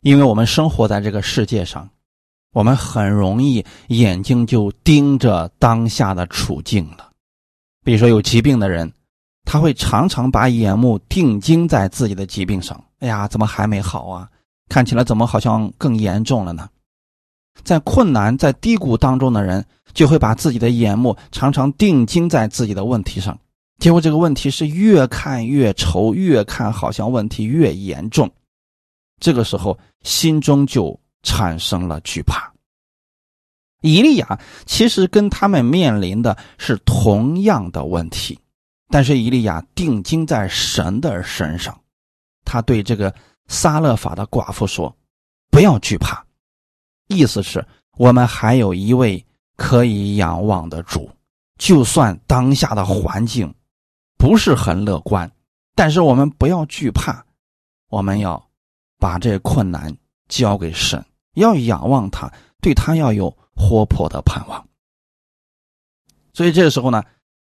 [0.00, 1.88] 因为我们生活在这个世界上。
[2.54, 7.10] 我们很容易眼睛就盯着当下的处境了，
[7.82, 8.92] 比如说有疾病的人，
[9.46, 12.78] 他会常常把眼目定睛在自己的疾病上。
[12.98, 14.28] 哎呀，怎么还没好啊？
[14.68, 16.68] 看起来怎么好像更严重了呢？
[17.64, 19.64] 在困难、在低谷当中的人，
[19.94, 23.38] 就会把自己的眼目常常定睛在自己的问题上，
[23.82, 28.30] 结果这个问题是越看越愁，越看好像问题越严重。
[29.18, 30.98] 这个时候，心中就。
[31.24, 32.52] 产生了惧怕。
[33.80, 38.36] 以利亚其实跟他们面临的是同样的问题，
[38.88, 41.80] 但是以利亚定睛在神的身上，
[42.44, 43.14] 他对这个
[43.46, 44.92] 撒勒法的寡妇说
[45.48, 46.26] ：“不要惧怕。”
[47.06, 47.64] 意思是，
[47.96, 51.08] 我们还有一位可以仰望的主，
[51.56, 53.54] 就算当下的环境
[54.22, 55.28] 不是很乐观，
[55.74, 57.26] 但是我们不要惧怕，
[57.88, 58.48] 我们要
[59.00, 59.92] 把这困难
[60.28, 61.04] 交给神。
[61.34, 64.64] 要仰望他，对他要有活泼的盼望。
[66.32, 67.02] 所以这个时候呢，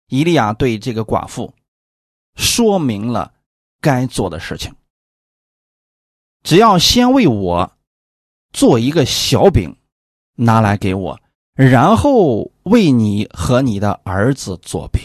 [0.10, 1.52] 伊利亚对这个寡妇
[2.36, 3.34] 说明了
[3.82, 4.72] 该做的事情：
[6.44, 7.72] 只要先为我
[8.54, 9.76] 做一个小饼，
[10.36, 11.20] 拿来给我，
[11.56, 15.02] 然后为你和你的儿子做饼。”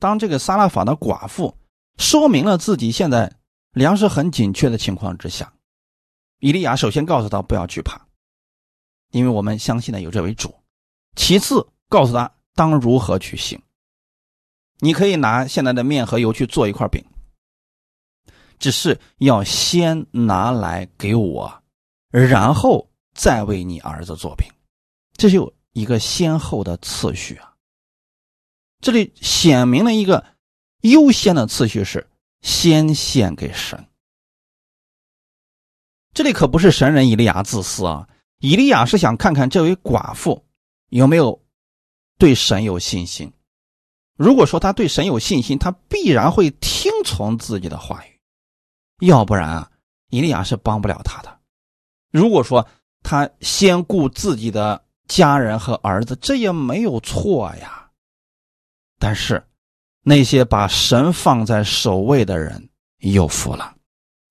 [0.00, 1.56] 当这个撒拉法的寡妇
[1.96, 3.32] 说明了自己现在
[3.72, 5.52] 粮食很紧缺的情况之下，
[6.40, 8.08] 以利亚首先告诉他不要惧怕，
[9.12, 10.52] 因为我们相信的有这位主。
[11.14, 13.60] 其次，告诉他当如何去行。
[14.78, 17.04] 你可以拿现在的面和油去做一块饼，
[18.58, 21.62] 只是要先拿来给我，
[22.10, 24.48] 然后再为你儿子做饼，
[25.12, 27.49] 这是有一个先后的次序啊。
[28.80, 30.24] 这里显明了一个
[30.80, 32.08] 优先的次序是
[32.40, 33.86] 先献给神。
[36.12, 40.44] 这里可不是神人以利亚自私啊，以利亚是想看看这位寡妇
[40.88, 41.42] 有没有
[42.18, 43.32] 对神有信心。
[44.16, 48.18] 如果说他对神有信心，他必然会听从自己的话语，
[49.06, 49.70] 要不然啊，
[50.08, 51.38] 以利亚是帮不了他的。
[52.10, 52.66] 如果说
[53.02, 57.79] 他先顾自己的家人和儿子，这也没有错呀。
[59.00, 59.42] 但是，
[60.04, 63.74] 那些把神放在首位的人有福了。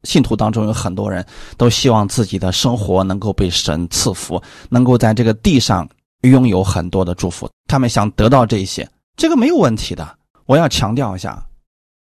[0.04, 1.26] 信徒当中有很多人
[1.58, 5.90] 都希望自己的生活能够被神赐福，能够在这个地上
[6.22, 8.90] 拥有很多的祝福，他们想得到这些。
[9.18, 11.44] 这个没有问题的，我要强调一下，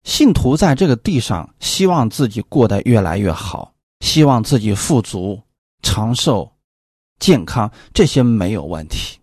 [0.03, 5.41] 信徒在这个地上希望自己过得越来越好，希望自己富足、
[5.83, 6.51] 长寿、
[7.21, 9.21] 健康，这些没有问题。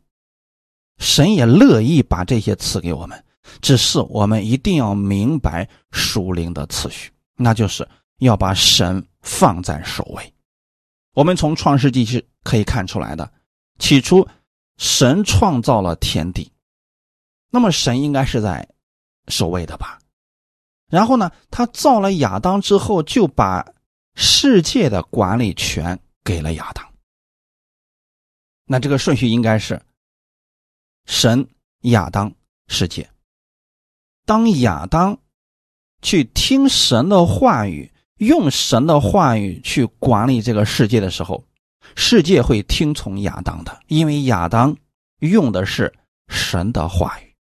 [1.00, 3.24] 神也乐意把这些赐给我们，
[3.62, 7.88] 只是我们一定要明白属灵的次序，那就是
[8.20, 10.34] 要把神放在首位。
[11.14, 13.32] 我们从创世纪是可以看出来的，
[13.80, 14.28] 起初
[14.78, 16.52] 神创造了天地。
[17.50, 18.68] 那么神应该是在
[19.28, 20.00] 首位的吧？
[20.90, 23.66] 然后呢，他造了亚当之后，就把
[24.16, 26.84] 世界的管理权给了亚当。
[28.66, 29.80] 那这个顺序应该是
[31.06, 31.48] 神、
[31.82, 32.34] 亚当、
[32.68, 33.10] 世界。
[34.26, 35.18] 当亚当
[36.02, 41.44] 去听神的话语，用神的话语去管理这个世界的时候，
[41.96, 44.76] 世界会听从亚当的，因为亚当
[45.20, 45.94] 用的是
[46.30, 47.34] 神的话语。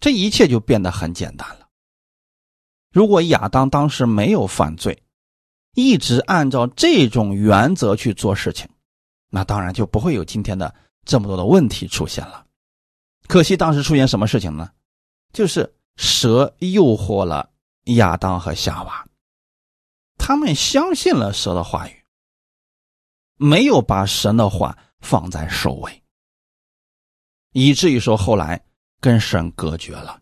[0.00, 1.66] 这一切就变得很简单了。
[2.92, 5.02] 如果亚当当时没有犯罪，
[5.74, 8.68] 一直按照这种原则去做事情，
[9.30, 10.72] 那当然就不会有今天的
[11.06, 12.44] 这么多的问题出现了。
[13.28, 14.70] 可惜当时出现什么事情呢？
[15.32, 17.50] 就是蛇诱惑了
[17.84, 19.06] 亚当和夏娃，
[20.16, 22.04] 他们相信了蛇的话语，
[23.36, 26.02] 没有把神的话放在首位，
[27.52, 28.60] 以至于说后来。
[29.00, 30.18] 跟神隔绝了，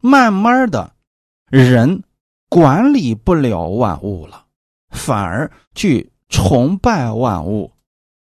[0.00, 0.94] 慢慢的，
[1.50, 2.04] 人
[2.48, 4.46] 管理不了万物了，
[4.90, 7.72] 反而去崇拜万物，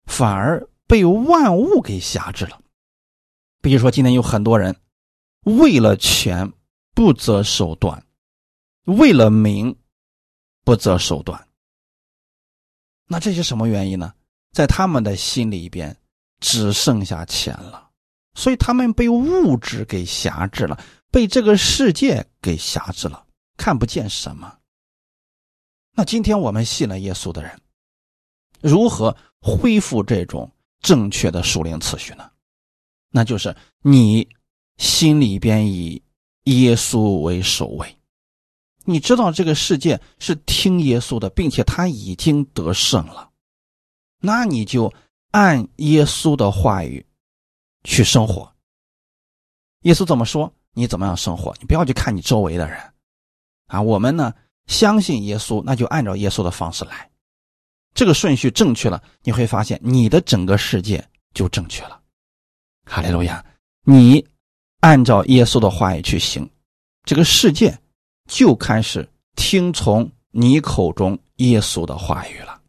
[0.05, 2.61] 反而被万物给辖制了。
[3.63, 4.75] 比如说，今天有很多人
[5.45, 6.51] 为了钱
[6.93, 8.05] 不择手段，
[8.83, 9.73] 为了名
[10.65, 11.47] 不择手段。
[13.07, 14.13] 那这是什么原因呢？
[14.51, 15.95] 在他们的心里边，
[16.41, 17.89] 只剩下钱了。
[18.33, 20.77] 所以他们被物质给辖制了，
[21.09, 24.59] 被这个世界给辖制了，看不见什么。
[25.95, 27.61] 那今天我们信了耶稣的人，
[28.59, 32.29] 如何恢复这种正确的属灵次序呢？
[33.15, 34.27] 那就是你
[34.77, 36.01] 心里边以
[36.43, 37.95] 耶稣为首位，
[38.83, 43.29] 你知道这个世界是听耶稣的，并且他已经得胜了，
[44.19, 44.93] 那你就
[45.31, 47.05] 按耶稣的话语。
[47.85, 48.49] 去生活。
[49.81, 51.53] 耶稣怎么说，你怎么样生活？
[51.59, 52.79] 你不要去看你周围的人，
[53.67, 54.33] 啊，我们呢
[54.67, 57.11] 相信耶稣，那就按照耶稣的方式来。
[57.93, 62.01] 这个顺序正确了，你会发现你的整个世界就正确了。
[62.93, 63.43] 哈利路亚！
[63.87, 64.23] 你
[64.81, 66.47] 按照耶稣的话语去行，
[67.05, 67.75] 这个世界
[68.29, 72.61] 就开始听从你口中耶稣的话语了。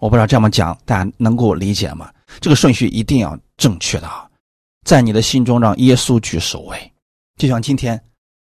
[0.00, 2.12] 我不知道这么讲大家能够理解吗？
[2.42, 4.28] 这个顺序一定要正确的啊，
[4.84, 6.92] 在你的心中让耶稣居首位。
[7.38, 7.98] 就像今天，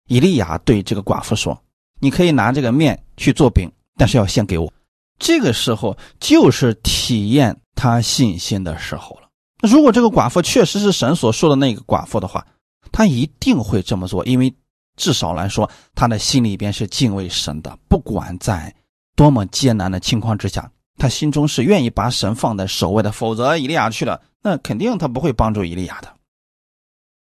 [0.07, 1.61] 以利亚对这个寡妇说
[1.99, 4.71] ：“你可以拿这个面去做饼，但是要先给我。”
[5.19, 9.26] 这个时候就是体验他信心的时候了。
[9.61, 12.45] 那如果这个寡妇确实是神所说的那个寡妇的话，
[12.91, 14.53] 他一定会这么做，因为
[14.95, 18.73] 至少来说，他的心里边是敬畏神的，不管在
[19.15, 20.71] 多么艰难的情况之下。
[20.99, 26.11] 他心中是愿意把神放在首位的，否则以利亚去了，那肯定他不会帮助以利亚的。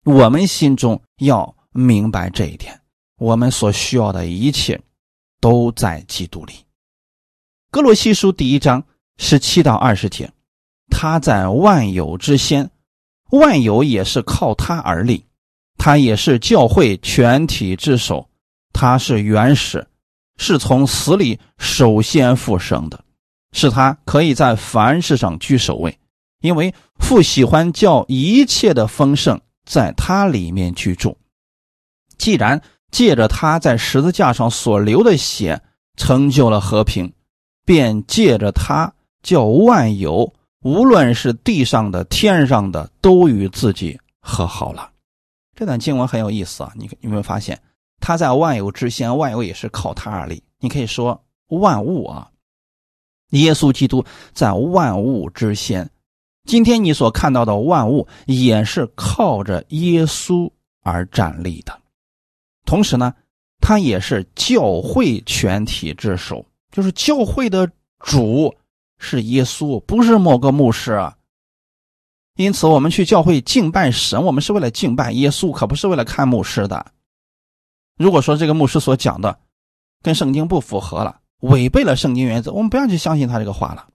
[0.05, 2.79] 我们心中要明白这一点，
[3.17, 4.81] 我们所需要的一切
[5.41, 6.53] 都在基督里。
[7.69, 8.81] 哥罗西书第一章
[9.17, 10.31] 十七到二十节，
[10.89, 12.69] 他在万有之先，
[13.31, 15.25] 万有也是靠他而立，
[15.77, 18.29] 他也是教会全体之首，
[18.73, 19.87] 他是原始，
[20.37, 23.03] 是从死里首先复生的，
[23.51, 25.97] 是他可以在凡事上居首位，
[26.41, 31.17] 因为父喜欢叫一切的丰盛在他里面居住。
[32.17, 32.61] 既然
[32.91, 35.61] 借着他在十字架上所流的血
[35.97, 37.13] 成就了和平，
[37.65, 40.33] 便借着他叫万有，
[40.67, 44.91] 无论是地上的、天上的，都与自己和好了。
[45.55, 46.73] 这段经文很有意思啊！
[46.75, 47.57] 你有没有发现，
[48.01, 50.43] 他在万有之先，万有也是靠他而立。
[50.59, 52.29] 你可以说万物啊，
[53.29, 54.03] 耶稣基督
[54.33, 55.89] 在万物之先。
[56.43, 60.51] 今天你所看到的万物，也是靠着耶稣
[60.83, 61.79] 而站立的。
[62.65, 63.13] 同时呢，
[63.61, 68.53] 他也是教会全体之首，就是教会的主
[68.97, 71.11] 是耶稣，不是某个牧师。
[72.35, 76.93] 因此，我们去教会敬拜神，我们是为了敬拜耶稣，可不是为了看牧师的。
[77.97, 79.39] 如果说这个牧师所讲的
[80.03, 83.87] 跟圣经不符合了，违背了圣经原则，我们不要去相信他这个话了。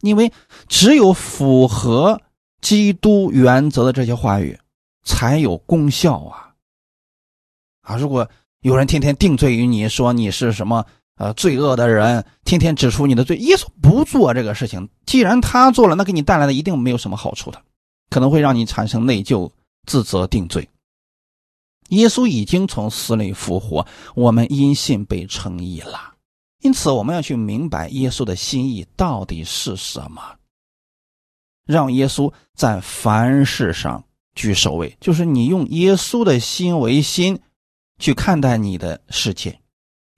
[0.00, 0.32] 因为
[0.68, 2.20] 只有符合
[2.60, 4.58] 基督原则的这些话语
[5.04, 6.54] 才有功效啊。
[7.82, 7.96] 啊！
[7.96, 8.28] 如果
[8.60, 10.84] 有人天天定罪于你，说你是什么
[11.16, 14.88] 呃罪恶的人，天天指出你的罪，耶稣不做这个事情。
[15.04, 17.62] 既然他做了，那给你带来的一定没有什么好处的，
[18.10, 19.50] 可能会让你产生内疚、
[19.86, 20.68] 自责、定罪。
[21.90, 26.14] 耶稣已经从死里复活，我们因信被称义了。
[26.62, 30.22] 因此，我们要去明白耶稣的心意到底是什么，
[31.66, 34.02] 让耶稣在凡事上
[34.34, 37.38] 居首位，就是你用耶稣的心为心。
[37.98, 39.58] 去看待你的世界，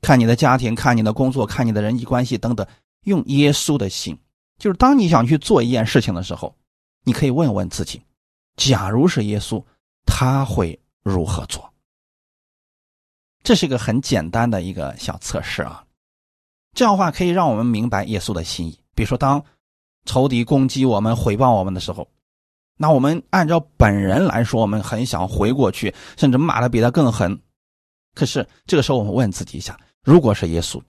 [0.00, 2.66] 看你的家庭，看你的工作，看你的人际关系等等，
[3.04, 4.16] 用耶稣的心，
[4.58, 6.54] 就是当你想去做一件事情的时候，
[7.04, 8.02] 你可以问问自己：
[8.56, 9.62] 假如是耶稣，
[10.06, 11.68] 他会如何做？
[13.42, 15.84] 这是一个很简单的一个小测试啊。
[16.74, 18.78] 这样的话可以让我们明白耶稣的心意。
[18.94, 19.42] 比如说，当
[20.04, 22.06] 仇敌攻击我们、回报我们的时候，
[22.76, 27.40] 那我们按照本人来说，我们很想回过去，甚至骂的比他更狠。
[28.14, 29.78] 可是这个时候，我们问自己一下：
[30.08, 30.80] 如果是耶稣，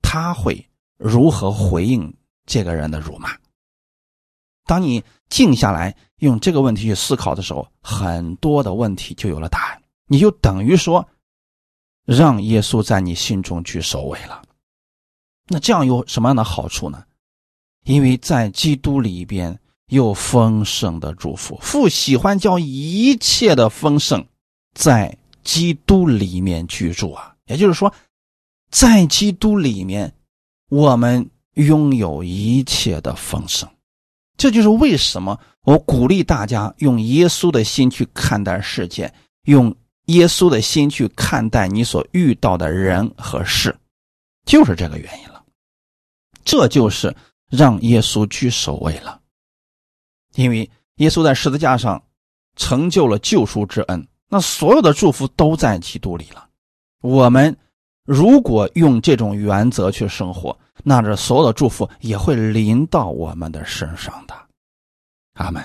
[0.00, 0.66] 他会
[0.96, 2.10] 如何回应
[2.46, 3.36] 这个人的辱骂？
[4.64, 9.82] 当你静下来用这个问题去思考的时候，很多的问题就有了答案。
[10.06, 11.06] 你就等于说，
[12.06, 14.42] 让耶稣在你心中居首位了。
[15.48, 17.04] 那这样有什么样的好处呢？
[17.84, 24.26] 因为在基督里边有丰盛的祝福，父喜欢叫一切的丰盛
[24.72, 25.18] 在。
[25.44, 27.92] 基督里面居住啊，也就是说，
[28.72, 30.12] 在基督里面，
[30.70, 33.68] 我们拥有一切的丰盛。
[34.38, 39.12] 这就是为什么我鼓励大家用耶稣的心去看待世界，
[39.44, 39.72] 用
[40.06, 43.76] 耶稣的心去看待你所遇到的人和事，
[44.46, 45.44] 就是这个原因了。
[46.42, 47.14] 这就是
[47.48, 49.20] 让耶稣居首位了，
[50.34, 52.02] 因为耶稣在十字架上
[52.56, 54.08] 成就了救赎之恩。
[54.28, 56.48] 那所有的祝福都在基督里了。
[57.02, 57.54] 我们
[58.04, 64.34] 如果用这种原则去生活，那这所有的祝福也会临到我们的身上的。
[65.34, 65.62] 阿门。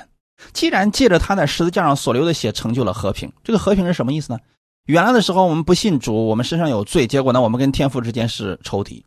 [0.53, 4.39] 既然借着他在十字架上所流的血成就了和平，这个和平是什么意思呢？
[4.85, 9.03] 原来的时候我们不信主，我们身上有罪，结果呢，我们跟天父之间是仇敌。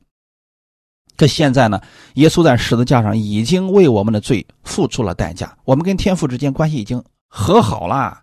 [1.17, 1.81] 可现在呢，
[2.15, 8.23] 耶稣在十字架上已经为我们的罪付出了代价，我们跟天父之间关系已经和好了。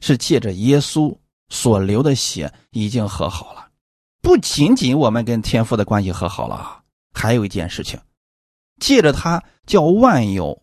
[0.00, 1.12] 是借着耶稣
[1.48, 3.67] 所流的血已经和好了，
[4.20, 7.98] 不仅仅我们跟天父的关系和好了，还有一件事情，
[8.80, 10.62] 借着他叫万有，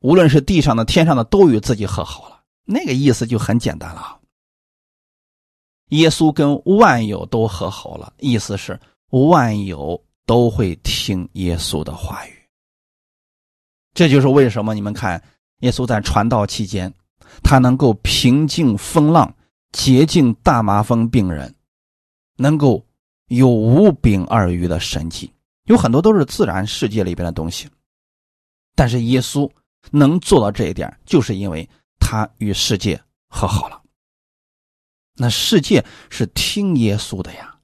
[0.00, 2.42] 无论是地上的、天上的，都与自己和好了。
[2.64, 4.18] 那个意思就很简单了，
[5.88, 8.78] 耶稣跟万有都和好了，意思是
[9.10, 12.32] 万有都会听耶稣的话语。
[13.94, 15.22] 这就是为什么你们看
[15.60, 16.92] 耶稣在传道期间。
[17.44, 19.32] 他能够平静风浪，
[19.70, 21.54] 洁净大麻风病人，
[22.36, 22.84] 能够
[23.30, 25.32] 有五柄二鱼的神迹，
[25.64, 27.68] 有很多都是自然世界里边的东西。
[28.74, 29.50] 但是耶稣
[29.90, 31.68] 能做到这一点，就是因为
[31.98, 33.80] 他与世界和好了。
[35.14, 37.56] 那世界是听耶稣的呀。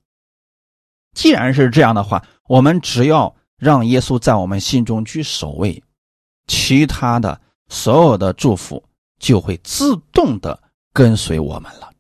[1.15, 5.83] 既然是这样的话，我们只要让耶稣在我们心中居首位，
[6.47, 8.83] 其他的所有的祝福。
[9.19, 10.63] 就会自动的
[10.93, 11.91] 跟随我们了。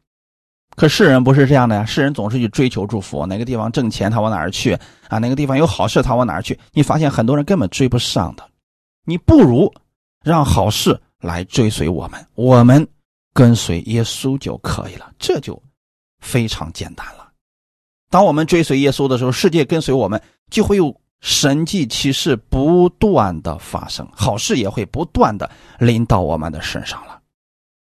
[0.76, 6.58] 可世人不是这样的呀，世人总是去追求祝福，哪个地方挣钱他往哪儿去啊，哪个地方有好事，他往哪儿去？
[6.72, 8.46] 你发现很多人根本追不上的，
[9.06, 9.72] 你不如
[10.22, 12.86] 让好事来追随我们，我们
[13.32, 15.60] 跟随耶稣就可以了，这就
[16.20, 17.26] 非常简单了。
[18.10, 20.20] 当我们追随耶稣的时候，世界跟随我们，
[20.50, 27.18] 就会有神迹奇事不断的发生，好事也会不断的临到我们的身上了。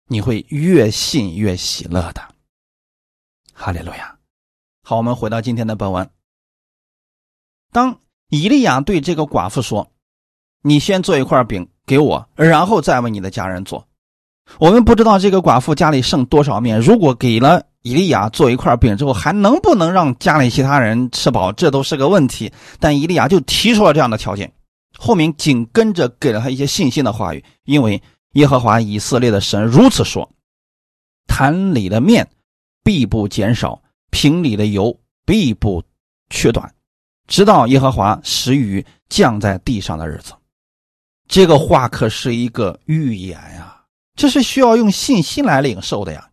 [0.07, 2.21] 你会越信越喜乐的。
[3.59, 4.15] 哈利路亚。
[4.83, 6.07] 好，我们回到今天的本文。
[7.71, 7.99] 当
[8.29, 9.91] 以利亚对这个寡妇说
[10.61, 13.87] ：“你先做一块饼给我，然后再为你的家人做。”
[14.59, 17.65] 我们不知道这个寡妇家里剩多少面，如果给了。
[17.81, 21.53] 以利亚做一块饼之后，还能不能让家里其他人吃饱？
[21.53, 22.51] 这都是个问题。
[22.79, 24.51] 但以利亚就提出了这样的条件，
[24.97, 27.43] 后面紧跟着给了他一些信心的话语。
[27.63, 28.01] 因为
[28.33, 30.29] 耶和华以色列的神如此说
[31.27, 32.27] ：“坛里的面
[32.87, 33.81] 必不减少，
[34.11, 35.83] 瓶里的油必不
[36.29, 36.73] 缺短，
[37.27, 40.31] 直到耶和华使雨降在地上的日子。”
[41.27, 43.83] 这个话可是一个预言呀，
[44.15, 46.29] 这是需要用信心来领受的呀。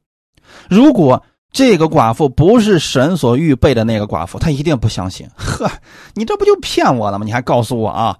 [0.71, 5.29] 如果这个寡妇不是神所预备的那个寡妇，她一定不相信。
[5.35, 5.69] 呵，
[6.15, 7.25] 你这不就骗我了吗？
[7.25, 8.17] 你还告诉我啊，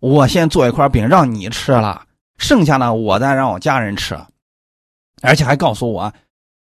[0.00, 2.06] 我先做一块饼让你吃了，
[2.38, 4.18] 剩下的我再让我家人吃，
[5.20, 6.10] 而且还告诉我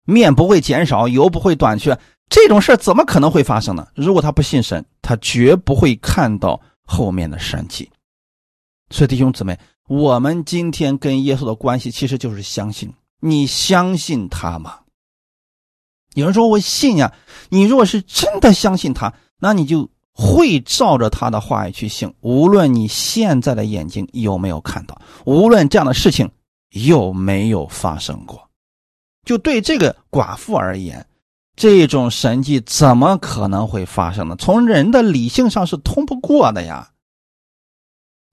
[0.07, 1.99] 面不会减少，油不会短缺，
[2.31, 3.87] 这种事怎么可能会发生呢？
[3.95, 7.91] 如果他不信神，他绝不会看到后面的神迹。
[8.89, 12.91] 所以弟兄姊妹，我们今天跟耶稣的关系其实就是相信。
[13.21, 14.79] 你相信他吗？
[16.15, 17.13] 有人说我信呀，
[17.49, 22.15] 你若是真的相信他，那你就会照着他的话语去行。
[22.21, 26.31] 无论你现在的眼睛有没有看到，无论这样的事情
[26.71, 28.46] 有没有发生过，
[29.27, 31.07] 就对这个寡妇而言，
[31.55, 34.37] 这种神迹怎么可能会发生呢？
[34.37, 36.93] 从人的理性上是通不过的呀。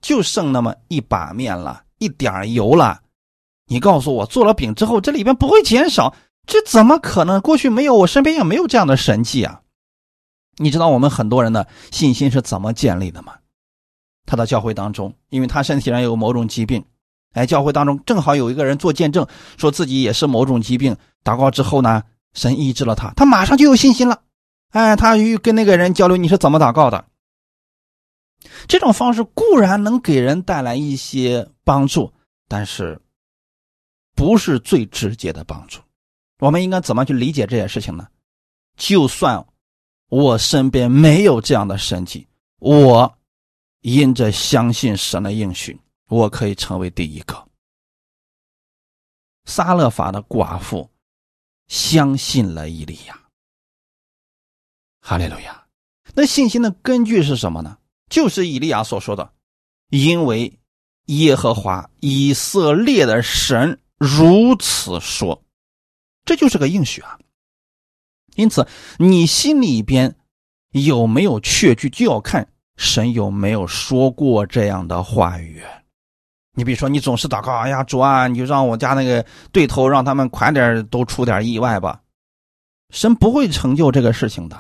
[0.02, 3.02] 就剩那么一把面了，一点油了，
[3.68, 6.14] 你告诉我做了饼之后，这里边不会减少。
[6.46, 7.40] 这怎么可能？
[7.40, 9.62] 过去没有，我身边也没有这样的神迹啊！
[10.58, 13.34] 你知道我们很多人的信心是怎么建立的吗？
[14.26, 16.84] 他到教会当中，因为他身体上有某种疾病，
[17.34, 19.28] 哎，教会当中正好有一个人做见证，
[19.58, 22.04] 说自己也是某种疾病，祷告之后呢，
[22.34, 24.22] 神医治了他，他马上就有信心了。
[24.70, 27.06] 哎，他与跟那个人交流，你是怎么祷告的？
[28.68, 32.12] 这种方式固然能给人带来一些帮助，
[32.48, 33.00] 但是
[34.16, 35.80] 不是最直接的帮助。
[36.40, 38.08] 我们应该怎么去理解这件事情呢？
[38.76, 39.46] 就算
[40.10, 42.28] 我身边没有这样的神迹，
[42.60, 43.16] 我
[43.82, 45.80] 因着相信神的应许，
[46.14, 47.50] 我可以成为第一个。
[49.46, 50.92] 撒勒法的寡妇
[51.68, 53.20] 相信了伊利亚，
[55.02, 55.66] 哈利路亚。
[56.14, 57.80] 那信心的根据是什么呢？
[58.12, 59.34] 就是以利亚所说的
[59.90, 60.60] ：“因为
[61.06, 65.44] 耶和华以色列的神如此说。”
[66.26, 67.20] 这就是个应许啊，
[68.36, 68.68] 因此
[69.00, 70.16] 你心里边
[70.70, 75.64] 有没有确据，就要看神有没有说过这样的话语。
[76.54, 82.00] 你比如说，你总是祷告，哎呀，主啊，你就让我家那个对头，让他们快点都出点意外吧。
[82.92, 84.58] 神不会成就这个事情的，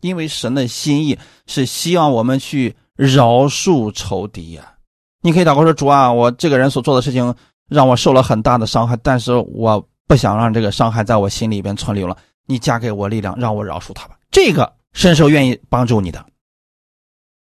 [0.00, 4.74] 因为神的心意是希望我们去饶恕仇敌呀。
[5.20, 7.34] 你可以祷告说，主啊，我这个人所做的事情
[7.68, 9.86] 让我受了很大的伤害，但是我。
[10.08, 12.14] 不想让这个伤害在我心里边存留了，
[12.44, 14.18] 你加给我力量，让我饶恕他吧。
[14.30, 16.22] 这个神是愿意帮助你的。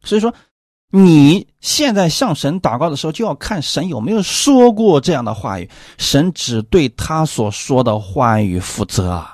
[0.02, 0.34] 所以说，
[0.90, 5.68] 你现在向神祷告的时候，就要看神有没有说过这样的话语。
[5.98, 9.26] 神只对他所说的话语负责。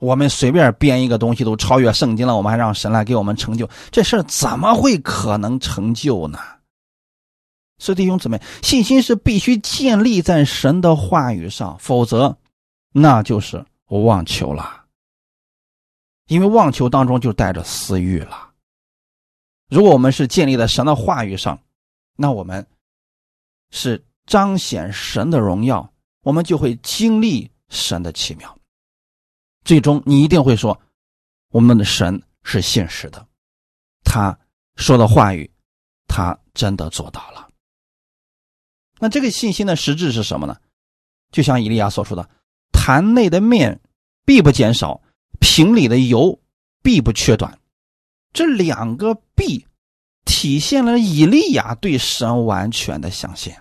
[0.00, 6.38] 我们随便编一个东西都超越圣经了，我们还让神来给我们成就，这事怎么会可能成就呢？
[7.78, 12.36] 所以弟兄姊妹，信心是必须建立在神的话语上，否则
[12.92, 14.84] 那就是妄求了。
[16.26, 18.50] 因为妄求当中就带着私欲了。
[19.68, 21.58] 如果我们是建立在神的话语上，
[22.16, 22.66] 那我们
[23.70, 25.92] 是彰显神的荣耀，
[26.22, 28.58] 我们就会经历神的奇妙。
[29.64, 30.80] 最终，你一定会说，
[31.50, 33.26] 我们的神是现实的，
[34.04, 34.38] 他
[34.76, 35.50] 说的话语，
[36.06, 37.48] 他真的做到了。
[38.98, 40.56] 那这个信心的实质是什么呢？
[41.32, 42.30] 就像以利亚所说的
[42.72, 43.80] ：“坛内的面
[44.24, 45.02] 必不减少，
[45.40, 46.40] 瓶里的油
[46.80, 47.58] 必不缺短。”
[48.32, 49.66] 这两个“必”
[50.24, 53.52] 体现了以利亚对神完全的相信。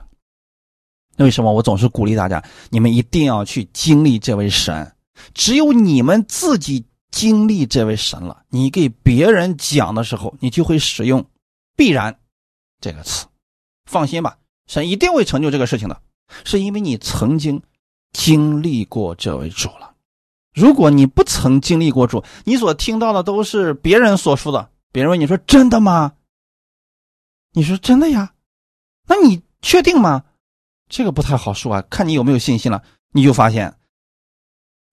[1.15, 4.91] 那为什么我总是鼓励大家，你们一定要去经历这位神？
[5.33, 11.23] 只有你们自己经历这位神了，你给别人讲的时候，你就会使用
[11.77, 12.17] “必然”
[12.81, 13.27] 这个词。
[13.85, 16.01] 放心吧，神一定会成就这个事情的，
[16.43, 17.61] 是因为你曾经
[18.13, 19.93] 经历过这位主了。
[20.55, 24.71] 如果你不曾经历过主，你所听到的都是别人所说的。
[24.93, 26.13] 别人问你说：“真的吗？”
[27.51, 28.33] 你说：“真的呀。”
[29.05, 30.23] 那你确定吗？
[30.87, 32.83] 这个不太好说啊，看你有没有信心了。
[33.11, 33.77] 你就发现，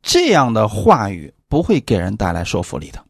[0.03, 3.05] 这样的话语不会给人带来说服力的，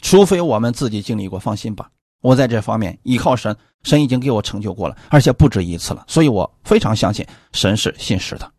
[0.00, 1.38] 除非我们自己经历过。
[1.38, 8.52] 放心吧，我在这方面依靠神，神已经给我成就过了，而且不止一次了，所以我非常相信神是信实的。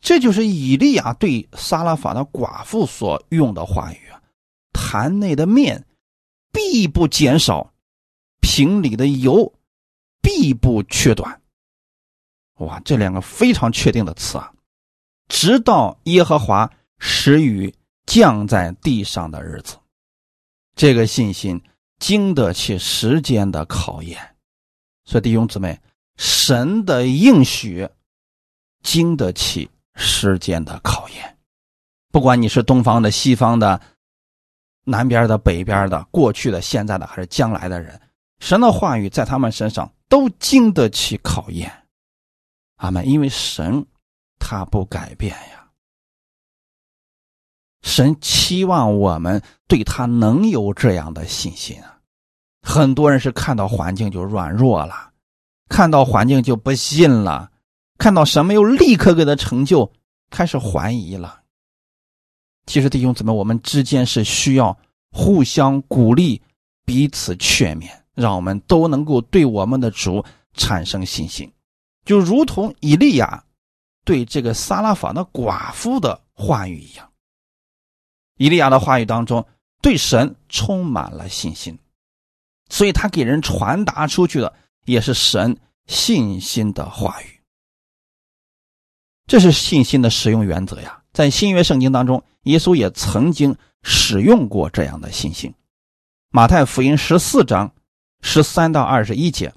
[0.00, 4.00] 这就是以利亚对撒拉法的寡妇所用的话语，
[4.88, 5.84] 坛内的面
[6.52, 7.72] 必不减少，
[8.40, 9.52] 瓶里的油
[10.22, 11.42] 必不缺短。
[12.58, 14.52] 哇，这两个非常确定的词啊！
[15.26, 16.70] 直到耶和华
[17.00, 17.74] 使雨
[18.06, 19.76] 降在地上的日子，
[20.76, 21.60] 这个信心
[21.98, 24.36] 经得起时间的考验。
[25.04, 25.80] 所以弟兄姊妹，
[26.16, 27.88] 神的应许
[28.84, 29.68] 经得起。
[29.98, 31.38] 时间的考验，
[32.12, 33.80] 不管你是东方的、西方的、
[34.88, 38.00] 南边的、北边的、过去的、现在的还是将来的人，
[38.38, 41.70] 神的话语在他们身上都经得起考验。
[42.76, 43.04] 阿门！
[43.08, 43.84] 因为神
[44.38, 45.68] 他不改变呀，
[47.82, 51.98] 神期望我们对他能有这样的信心啊。
[52.62, 55.10] 很多人是看到环境就软弱了，
[55.68, 57.50] 看到环境就不信了。
[57.98, 59.90] 看到神没有立刻给他成就，
[60.30, 61.42] 开始怀疑了。
[62.66, 64.76] 其实弟兄姊妹，我们之间是需要
[65.10, 66.42] 互相鼓励、
[66.84, 71.50] 彼此劝勉，让我们都能够对我们的主产生信心，
[72.04, 73.44] 就如同以利亚
[74.04, 77.10] 对这个撒拉法的寡妇的话语一样。
[78.36, 79.46] 以利亚的话语当中
[79.80, 81.78] 对神充满了信心，
[82.68, 84.52] 所以他给人传达出去的
[84.84, 85.56] 也是神
[85.86, 87.40] 信心的话语。
[89.26, 95.50] 这是信心的使用原则呀，在新约圣经当中，耶稣也曾经使用过这样的信心。
[96.30, 97.72] 马太福音十四章
[98.20, 99.50] 十三到二十一节，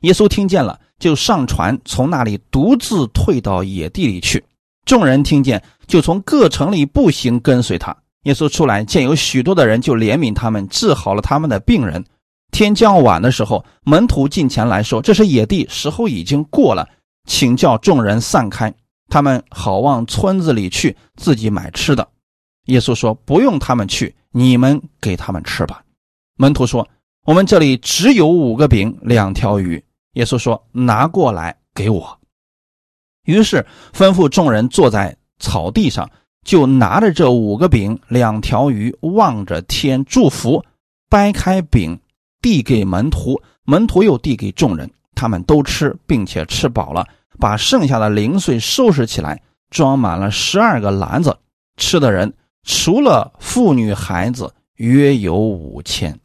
[0.00, 4.44] 耶稣听见了，就上船，从那里独自退到野地里去。
[4.84, 7.96] 众人听见，就从各城里步行跟随他。
[8.24, 12.04] 耶稣出来，见有许多的人，就怜悯他们，治好了他们的病人。
[12.50, 16.88] 天将晚的时候，门徒进前来说：“这是野地，时候已经过了。”
[17.28, 18.74] 请叫众人散开，
[19.10, 22.08] 他们好往村子里去，自己买吃的。
[22.66, 25.82] 耶稣说：“不用他们去，你们给他们吃吧。”
[26.38, 26.88] 门徒说
[27.26, 29.82] ：“我们这里只有五个饼，两条鱼。”
[30.14, 32.18] 耶稣说：“拿过来给我。”
[33.26, 36.08] 于是吩咐众人坐在草地上，
[36.44, 40.64] 就拿着这五个饼、两条鱼，望着天祝福，
[41.08, 41.98] 掰开饼
[42.40, 44.90] 递给门徒，门徒又递给众人。
[45.14, 47.06] 他们都吃，并且吃饱了，
[47.40, 51.36] 把剩下的零碎收拾起来，装满了十二个篮子。
[51.76, 52.32] 吃的人
[52.62, 56.20] 除了妇女孩子，约有五千。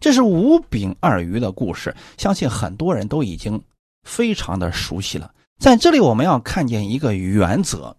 [0.00, 3.62] 这是五饼二鱼的故事，相信很多人都已经
[4.02, 5.32] 非常的熟悉了。
[5.60, 7.96] 在这里，我们要看见一个原则，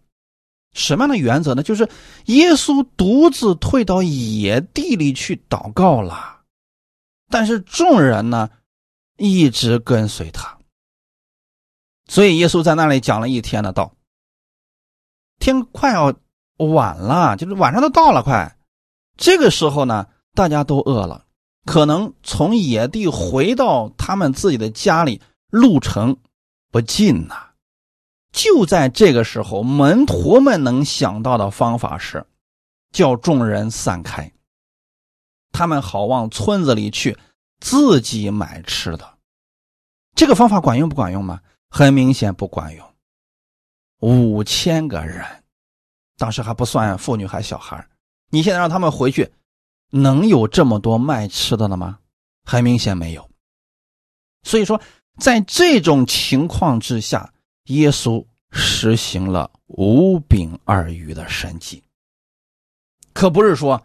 [0.74, 1.64] 什么样的原则呢？
[1.64, 1.88] 就是
[2.26, 6.42] 耶稣独自退到野地里去祷告了，
[7.30, 8.50] 但是众人呢？
[9.22, 10.59] 一直跟随他，
[12.10, 13.94] 所以耶稣在那里讲了一天的道。
[15.40, 16.14] 天快要
[16.58, 18.58] 晚了，就是晚上都到了，快。
[19.16, 21.26] 这个时候呢，大家都饿了，
[21.66, 26.18] 可能从野地回到他们自己的家里，路程
[26.72, 27.52] 不近呐。
[28.34, 32.26] 就在这个时候，门徒们能想到的方法是，
[32.92, 34.34] 叫众人散开，
[35.52, 37.18] 他们好往村子里去。
[37.62, 39.18] 自己买吃的，
[40.16, 41.42] 这个方法管用不管用吗？
[41.70, 42.86] 很明显不管用。
[44.00, 45.26] 五千个人，
[46.18, 47.88] 当时还不算妇女还小孩
[48.30, 49.32] 你现在让他们回去，
[49.90, 52.00] 能有这么多卖吃的了吗？
[52.46, 53.30] 很明显没有。
[54.44, 54.80] 所以说，
[55.20, 57.34] 在这种情况之下，
[57.66, 61.84] 耶稣实行了五饼二鱼的神迹，
[63.14, 63.84] 可不是说，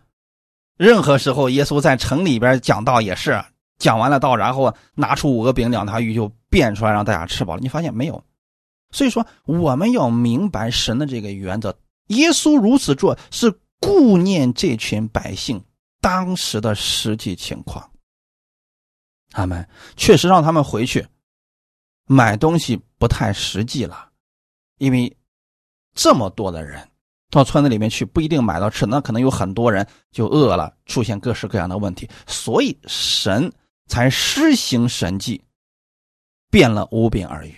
[0.77, 3.45] 任何时候耶稣在城里边讲道也是。
[3.77, 7.61] 讲完了道，然后拿出五个饼两条鱼就变出来让大家吃饱了。
[7.61, 8.23] 你发现没有？
[8.93, 11.77] 所以说我们要明白神的这个原则。
[12.07, 15.61] 耶稣如此做是顾念这群百姓
[16.01, 17.91] 当时的实际情况。
[19.31, 21.05] 他们确实让他们回去
[22.07, 24.11] 买东西不太实际了，
[24.79, 25.17] 因为
[25.93, 26.89] 这么多的人
[27.31, 33.53] 到村子里面去不一定买到吃，那可能有很多人就饿了，出现各式各样的问题，所以神
[33.89, 35.43] 才施行神迹，
[36.55, 37.53] 变了五饼而已。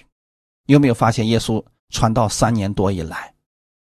[0.64, 3.34] 有没有发现耶稣传道三年多以来，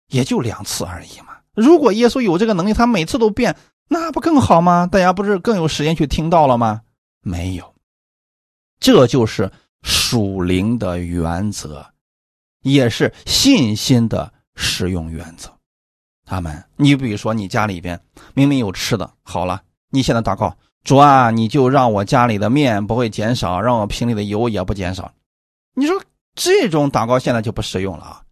[0.08, 1.36] 也就两次而已嘛？
[1.54, 3.54] 如果耶稣有这个能力，他每次都变，
[3.86, 4.86] 那不更好吗？
[4.86, 6.80] 大家不是更有时间去听到了吗？
[7.20, 7.74] 没有，
[8.80, 9.52] 这就是
[9.82, 11.86] 属灵的原则，
[12.62, 15.52] 也是信心的使用原则。
[16.24, 18.00] 他们，你比如说，你家里边
[18.32, 25.12] 明明有吃的，好了，你现在祷告，主啊，你就让我家里的面不会减少，让我瓶里的油也不减少。
[25.74, 26.00] 你说
[26.34, 28.22] 这种祷告现在就不实用了啊。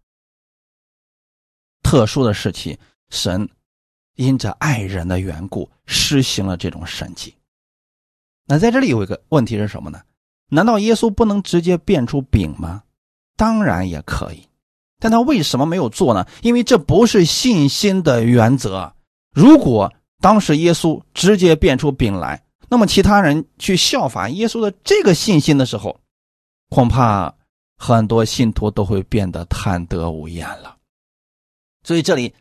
[1.81, 2.77] 特殊的时期，
[3.09, 3.49] 神
[4.15, 7.35] 因着爱人的缘故施行了这种神迹。
[8.45, 10.01] 那在这里有一个问题是什么呢？
[10.49, 12.83] 难道耶稣不能直接变出饼吗？
[13.35, 14.47] 当然也可以。
[14.99, 16.27] 但他为什么没有做呢？
[16.43, 18.93] 因为这不是信心的原则。
[19.33, 19.91] 如果
[20.23, 25.99] 当时耶稣直接变出饼来，那么其他人去效法耶稣的这个信心的时候，
[26.69, 27.35] 恐怕
[27.75, 30.77] 很多信徒都会变得贪得无厌了。
[31.83, 32.33] 所以这里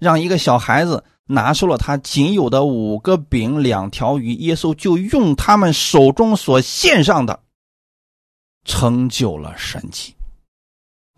[0.00, 7.40] 让一个小孩子拿出了他仅有的五个饼、两条鱼，耶稣就用他们手中所献上的，
[8.64, 10.12] 成就了神迹。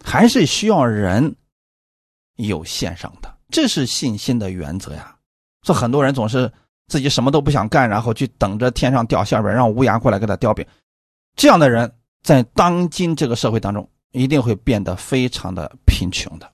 [0.05, 1.35] 还是需要人
[2.37, 5.17] 有献上的，这是信心的原则呀。
[5.63, 6.51] 说很多人总是
[6.89, 10.67] 自己什么都不想干，然后去等着天上掉馅饼，让乌鸦过来给他叼饼。
[11.37, 11.93] 这样的人
[12.23, 16.51] 在当今这个社会当中，一定会变得非常的贫穷的。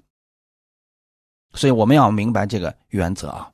[1.55, 3.51] 所以我们要明白这个原则啊。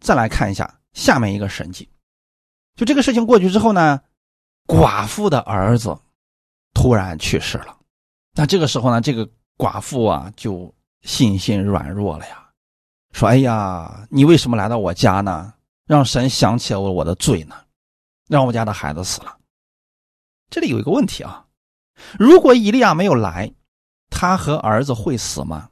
[0.00, 1.88] 再来看一下下面一个神迹，
[2.74, 4.00] 就这个事情过去之后呢，
[4.66, 5.96] 寡妇的儿子
[6.74, 7.78] 突然去世了。
[8.34, 12.41] 那这个时候呢，这个寡妇啊就信心软弱了呀，
[13.12, 15.54] 说：“哎呀，你为什么来到我家呢？
[15.86, 17.54] 让神想起了我我的罪呢？
[18.28, 19.38] 让我家的孩子死了。”
[20.50, 21.46] 这里有一个问题啊，
[22.18, 23.52] 如果以利亚没有来，
[24.10, 25.70] 他和儿子会死吗？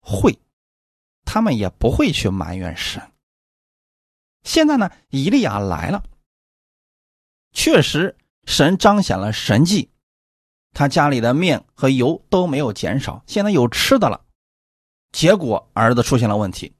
[0.00, 0.38] 会，
[1.24, 3.02] 他们也不会去埋怨神。
[4.42, 6.02] 现在呢，以利亚来了，
[7.52, 9.90] 确实神彰显了神迹。
[10.72, 14.23] 他家里的面和油都没有减少，现在有吃的了。
[15.14, 16.70] 结果儿子出现了问题，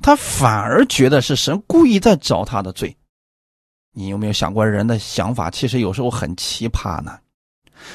[0.00, 2.96] 他反而觉得是神故意在找他的罪。
[3.92, 7.18] 你有没有想过，人的想法其实有时候很奇葩呢？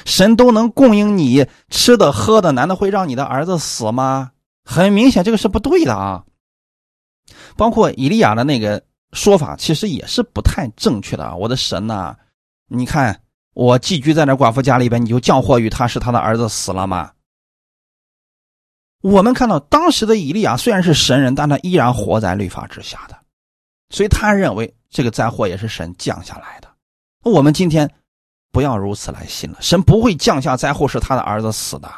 [0.04, 4.30] 神都能供应你吃的喝的，难道会让你的儿子死吗？
[4.64, 6.24] 很明显，这个是不对的啊。
[7.56, 8.82] 包括以利亚的那个
[9.12, 11.34] 说法，其实也是不太正确的啊。
[11.34, 12.16] 我的神呐，
[12.68, 13.20] 你看。
[13.52, 17.10] 我寄居在那寡妇家里边，你就降祸于他，是他的儿子死了吗？
[19.00, 23.18] 我们看到当时的以利亚虽然是神人，但他依然活在律法之下的，
[23.90, 26.68] 所以他认为这个灾祸也是神降下来的。
[27.22, 27.90] 我们今天
[28.52, 31.90] 不要如此来信了，神不会降下灾祸是他的儿子死的。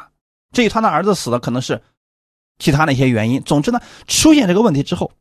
[0.53, 1.81] 至于他的儿子死的可能是
[2.59, 3.41] 其他的一些原因。
[3.43, 5.11] 总之呢，出现这个问题之后，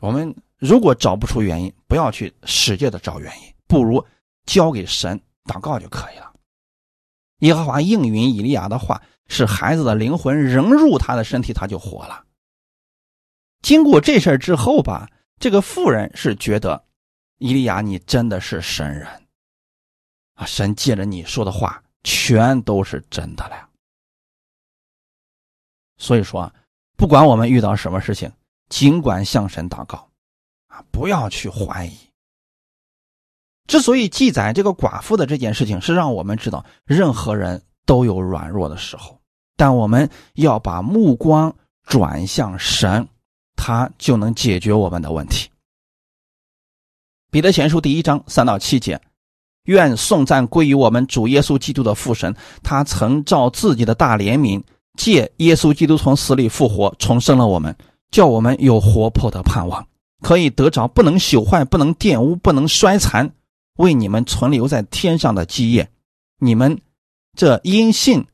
[0.00, 4.04] 我们如果找不出原因，不要去使劲的找原因，不如
[4.46, 5.20] 交给神。
[5.44, 6.30] 祷告就可以了。
[7.38, 12.24] 耶和华应允以利亚的话，使孩子的灵魂仍入他的身体，他就活了。
[13.62, 16.84] 经过这事之后吧，这个妇人是觉得，
[17.38, 19.06] 伊利亚你真的是神人
[20.34, 20.46] 啊！
[20.46, 23.68] 神借着你说的话，全都是真的了。
[25.98, 26.52] 所以说，
[26.96, 28.32] 不管我们遇到什么事情，
[28.68, 30.08] 尽管向神祷告
[30.68, 31.96] 啊，不要去怀疑。
[33.66, 39.17] 之所以记载这个寡妇的这件事情，是让我们知道，任何人都有软弱的时候，
[39.58, 41.52] 但我们要把目光
[41.84, 43.08] 转向神，
[43.56, 45.50] 他就能解决我们的问题。
[47.28, 49.00] 彼得前书第一章三到七节：
[49.64, 54.62] 愿颂赞归于我们主耶稣基督的父神，他曾照自己的大怜悯，
[54.96, 57.76] 借耶稣基督从死里复活，重生了我们，
[58.12, 59.84] 叫我们有活泼的盼望，
[60.22, 63.34] 可以得着不能朽坏、不能玷污、不能衰残。
[63.78, 65.90] 为你们存留在天上的基业，
[66.38, 66.80] 你们
[67.36, 68.24] 这因信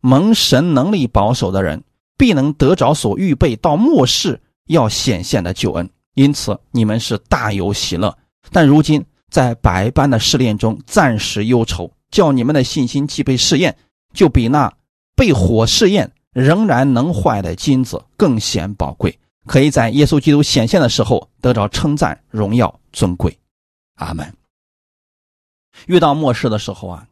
[0.00, 1.82] 蒙神能力保守的人，
[2.16, 5.88] 必能得着所预备到末世要显现的救恩。
[6.14, 8.16] 因此，你们是大有喜乐。
[8.50, 13.76] 但如今在百般的试炼中，暂时忧愁，叫你们的信心既被试验，
[14.12, 14.72] 就比那
[15.14, 23.36] 被火试验仍然能坏的金子更显宝贵，可以在耶稣基督显现的时候得着称赞、荣耀、尊贵。
[23.96, 24.32] 阿门。
[25.86, 27.06] 遇到末世的时候啊，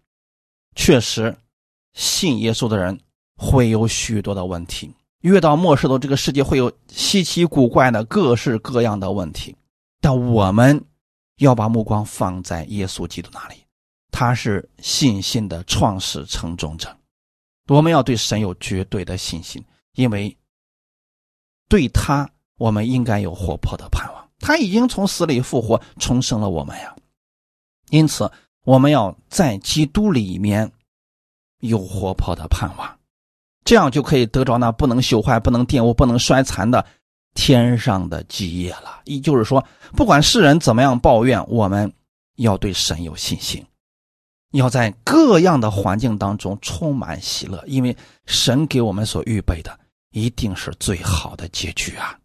[0.75, 1.37] 确实，
[1.97, 3.01] 信耶稣的人
[3.37, 4.95] 会有许多的问题。
[5.23, 9.57] 越到末世的这个世界会有稀奇古怪的各式各样的问题，
[10.01, 10.85] 但我们
[11.39, 13.57] 要把目光放在耶稣基督那里，
[14.13, 16.97] 他是信心的创始成终者。
[17.67, 20.37] 我们要对神有绝对的信心，因为
[21.69, 24.31] 对他，我们应该有活泼的盼望。
[24.39, 26.95] 他已经从死里复活，重生了我们呀。
[27.91, 28.31] 因此，
[28.65, 30.71] 我们要在基督里面
[31.61, 32.99] 有活泼的盼望，
[33.65, 36.85] 这样就可以得着那不能朽坏、不能玷污、不能衰残的
[37.35, 39.01] 天上的基业了。
[39.05, 41.93] 也就是说，不管世人怎么样抱怨，我们
[42.37, 43.65] 要对神有信心。
[44.53, 47.95] 要在各样的环境当中充满喜乐，因为
[48.25, 49.79] 神给我们所预备的
[50.13, 52.17] 一定是最好的结局啊！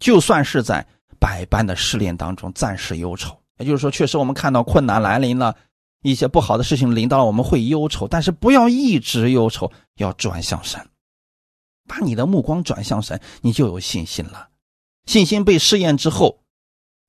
[0.00, 0.86] 就算是在
[1.18, 5.54] 百般的试炼当中暂时忧愁，也就是说，确实我们看到困难来临了，
[6.06, 10.80] 一些不好的事情临到，我们会忧愁，但是不要一直忧愁，要转向神，
[11.88, 14.48] 把你的目光转向神，你就有信心了。
[15.06, 16.38] 信心被试验之后，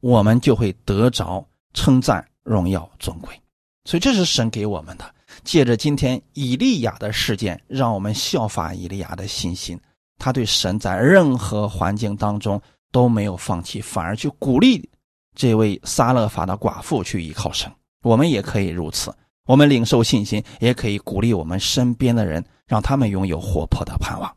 [0.01, 3.39] 我们就会得着称赞、荣耀、尊贵。
[3.85, 9.79] 所以这是神给我们的，借着今天以利亚的事件，让我们效法以利亚的信心。
[10.17, 12.59] 他对神在任何环境当中
[12.91, 14.89] 都没有放弃，反而去鼓励
[15.35, 17.71] 这位撒勒法的寡妇去依靠神。
[18.03, 19.13] 我们也可以如此，
[19.45, 24.35] 我们领受信心，也可以鼓励我们身边的人，让他们拥有活泼的盼望。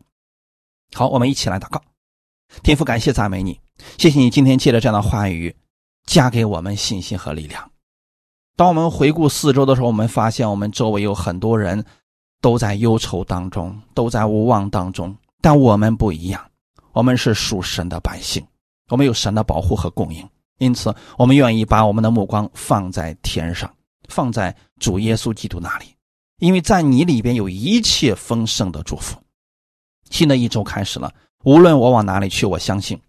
[0.93, 1.81] 好，我们一起来祷告，
[2.63, 3.61] 天父，感谢赞美你，
[3.99, 5.55] 谢谢你今天借着这样的话语，
[6.05, 7.71] 加给我们信心和力量。
[8.57, 11.85] 当我们回顾四周的时候，我们发现我们周围有很多人
[12.41, 15.17] 都在忧愁当中，都在无望当中。
[15.41, 16.51] 但我们不一样，
[16.93, 18.45] 我们是属神的百姓，
[18.89, 20.29] 我们有神的保护和供应，
[20.61, 23.75] 因此我们愿意把我们的目光放在天上，
[24.09, 25.87] 放在主耶稣基督那里，
[26.39, 29.19] 因为在你里边有一切丰盛的祝福。
[30.11, 31.13] 新的一周开始了，
[31.45, 33.01] 无论我往哪里去，我相信。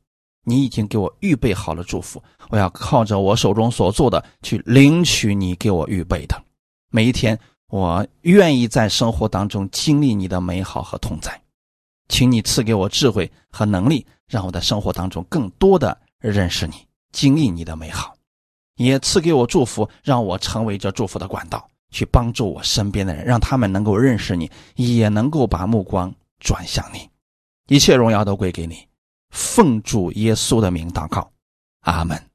[0.43, 6.43] 你已经给我预备好了祝福，我要靠着我手中所做的去领取你给我预备的。
[6.89, 7.37] 每一天，
[7.67, 11.39] 我愿意在生活当中经历你的美好和同在，
[12.07, 16.73] 请你赐给我智慧和能力，让我的生活当中更多的认识你，
[17.11, 18.15] 经历你的美好，
[18.75, 27.09] 也赐给我祝福，让我成为这祝福的管道，去帮助我身边的人，让他们能够认识你，也能够把目光转向你。
[27.67, 28.87] 一切荣耀都归给你。
[29.29, 31.31] 奉主耶稣的名祷告，
[31.81, 32.30] 阿门。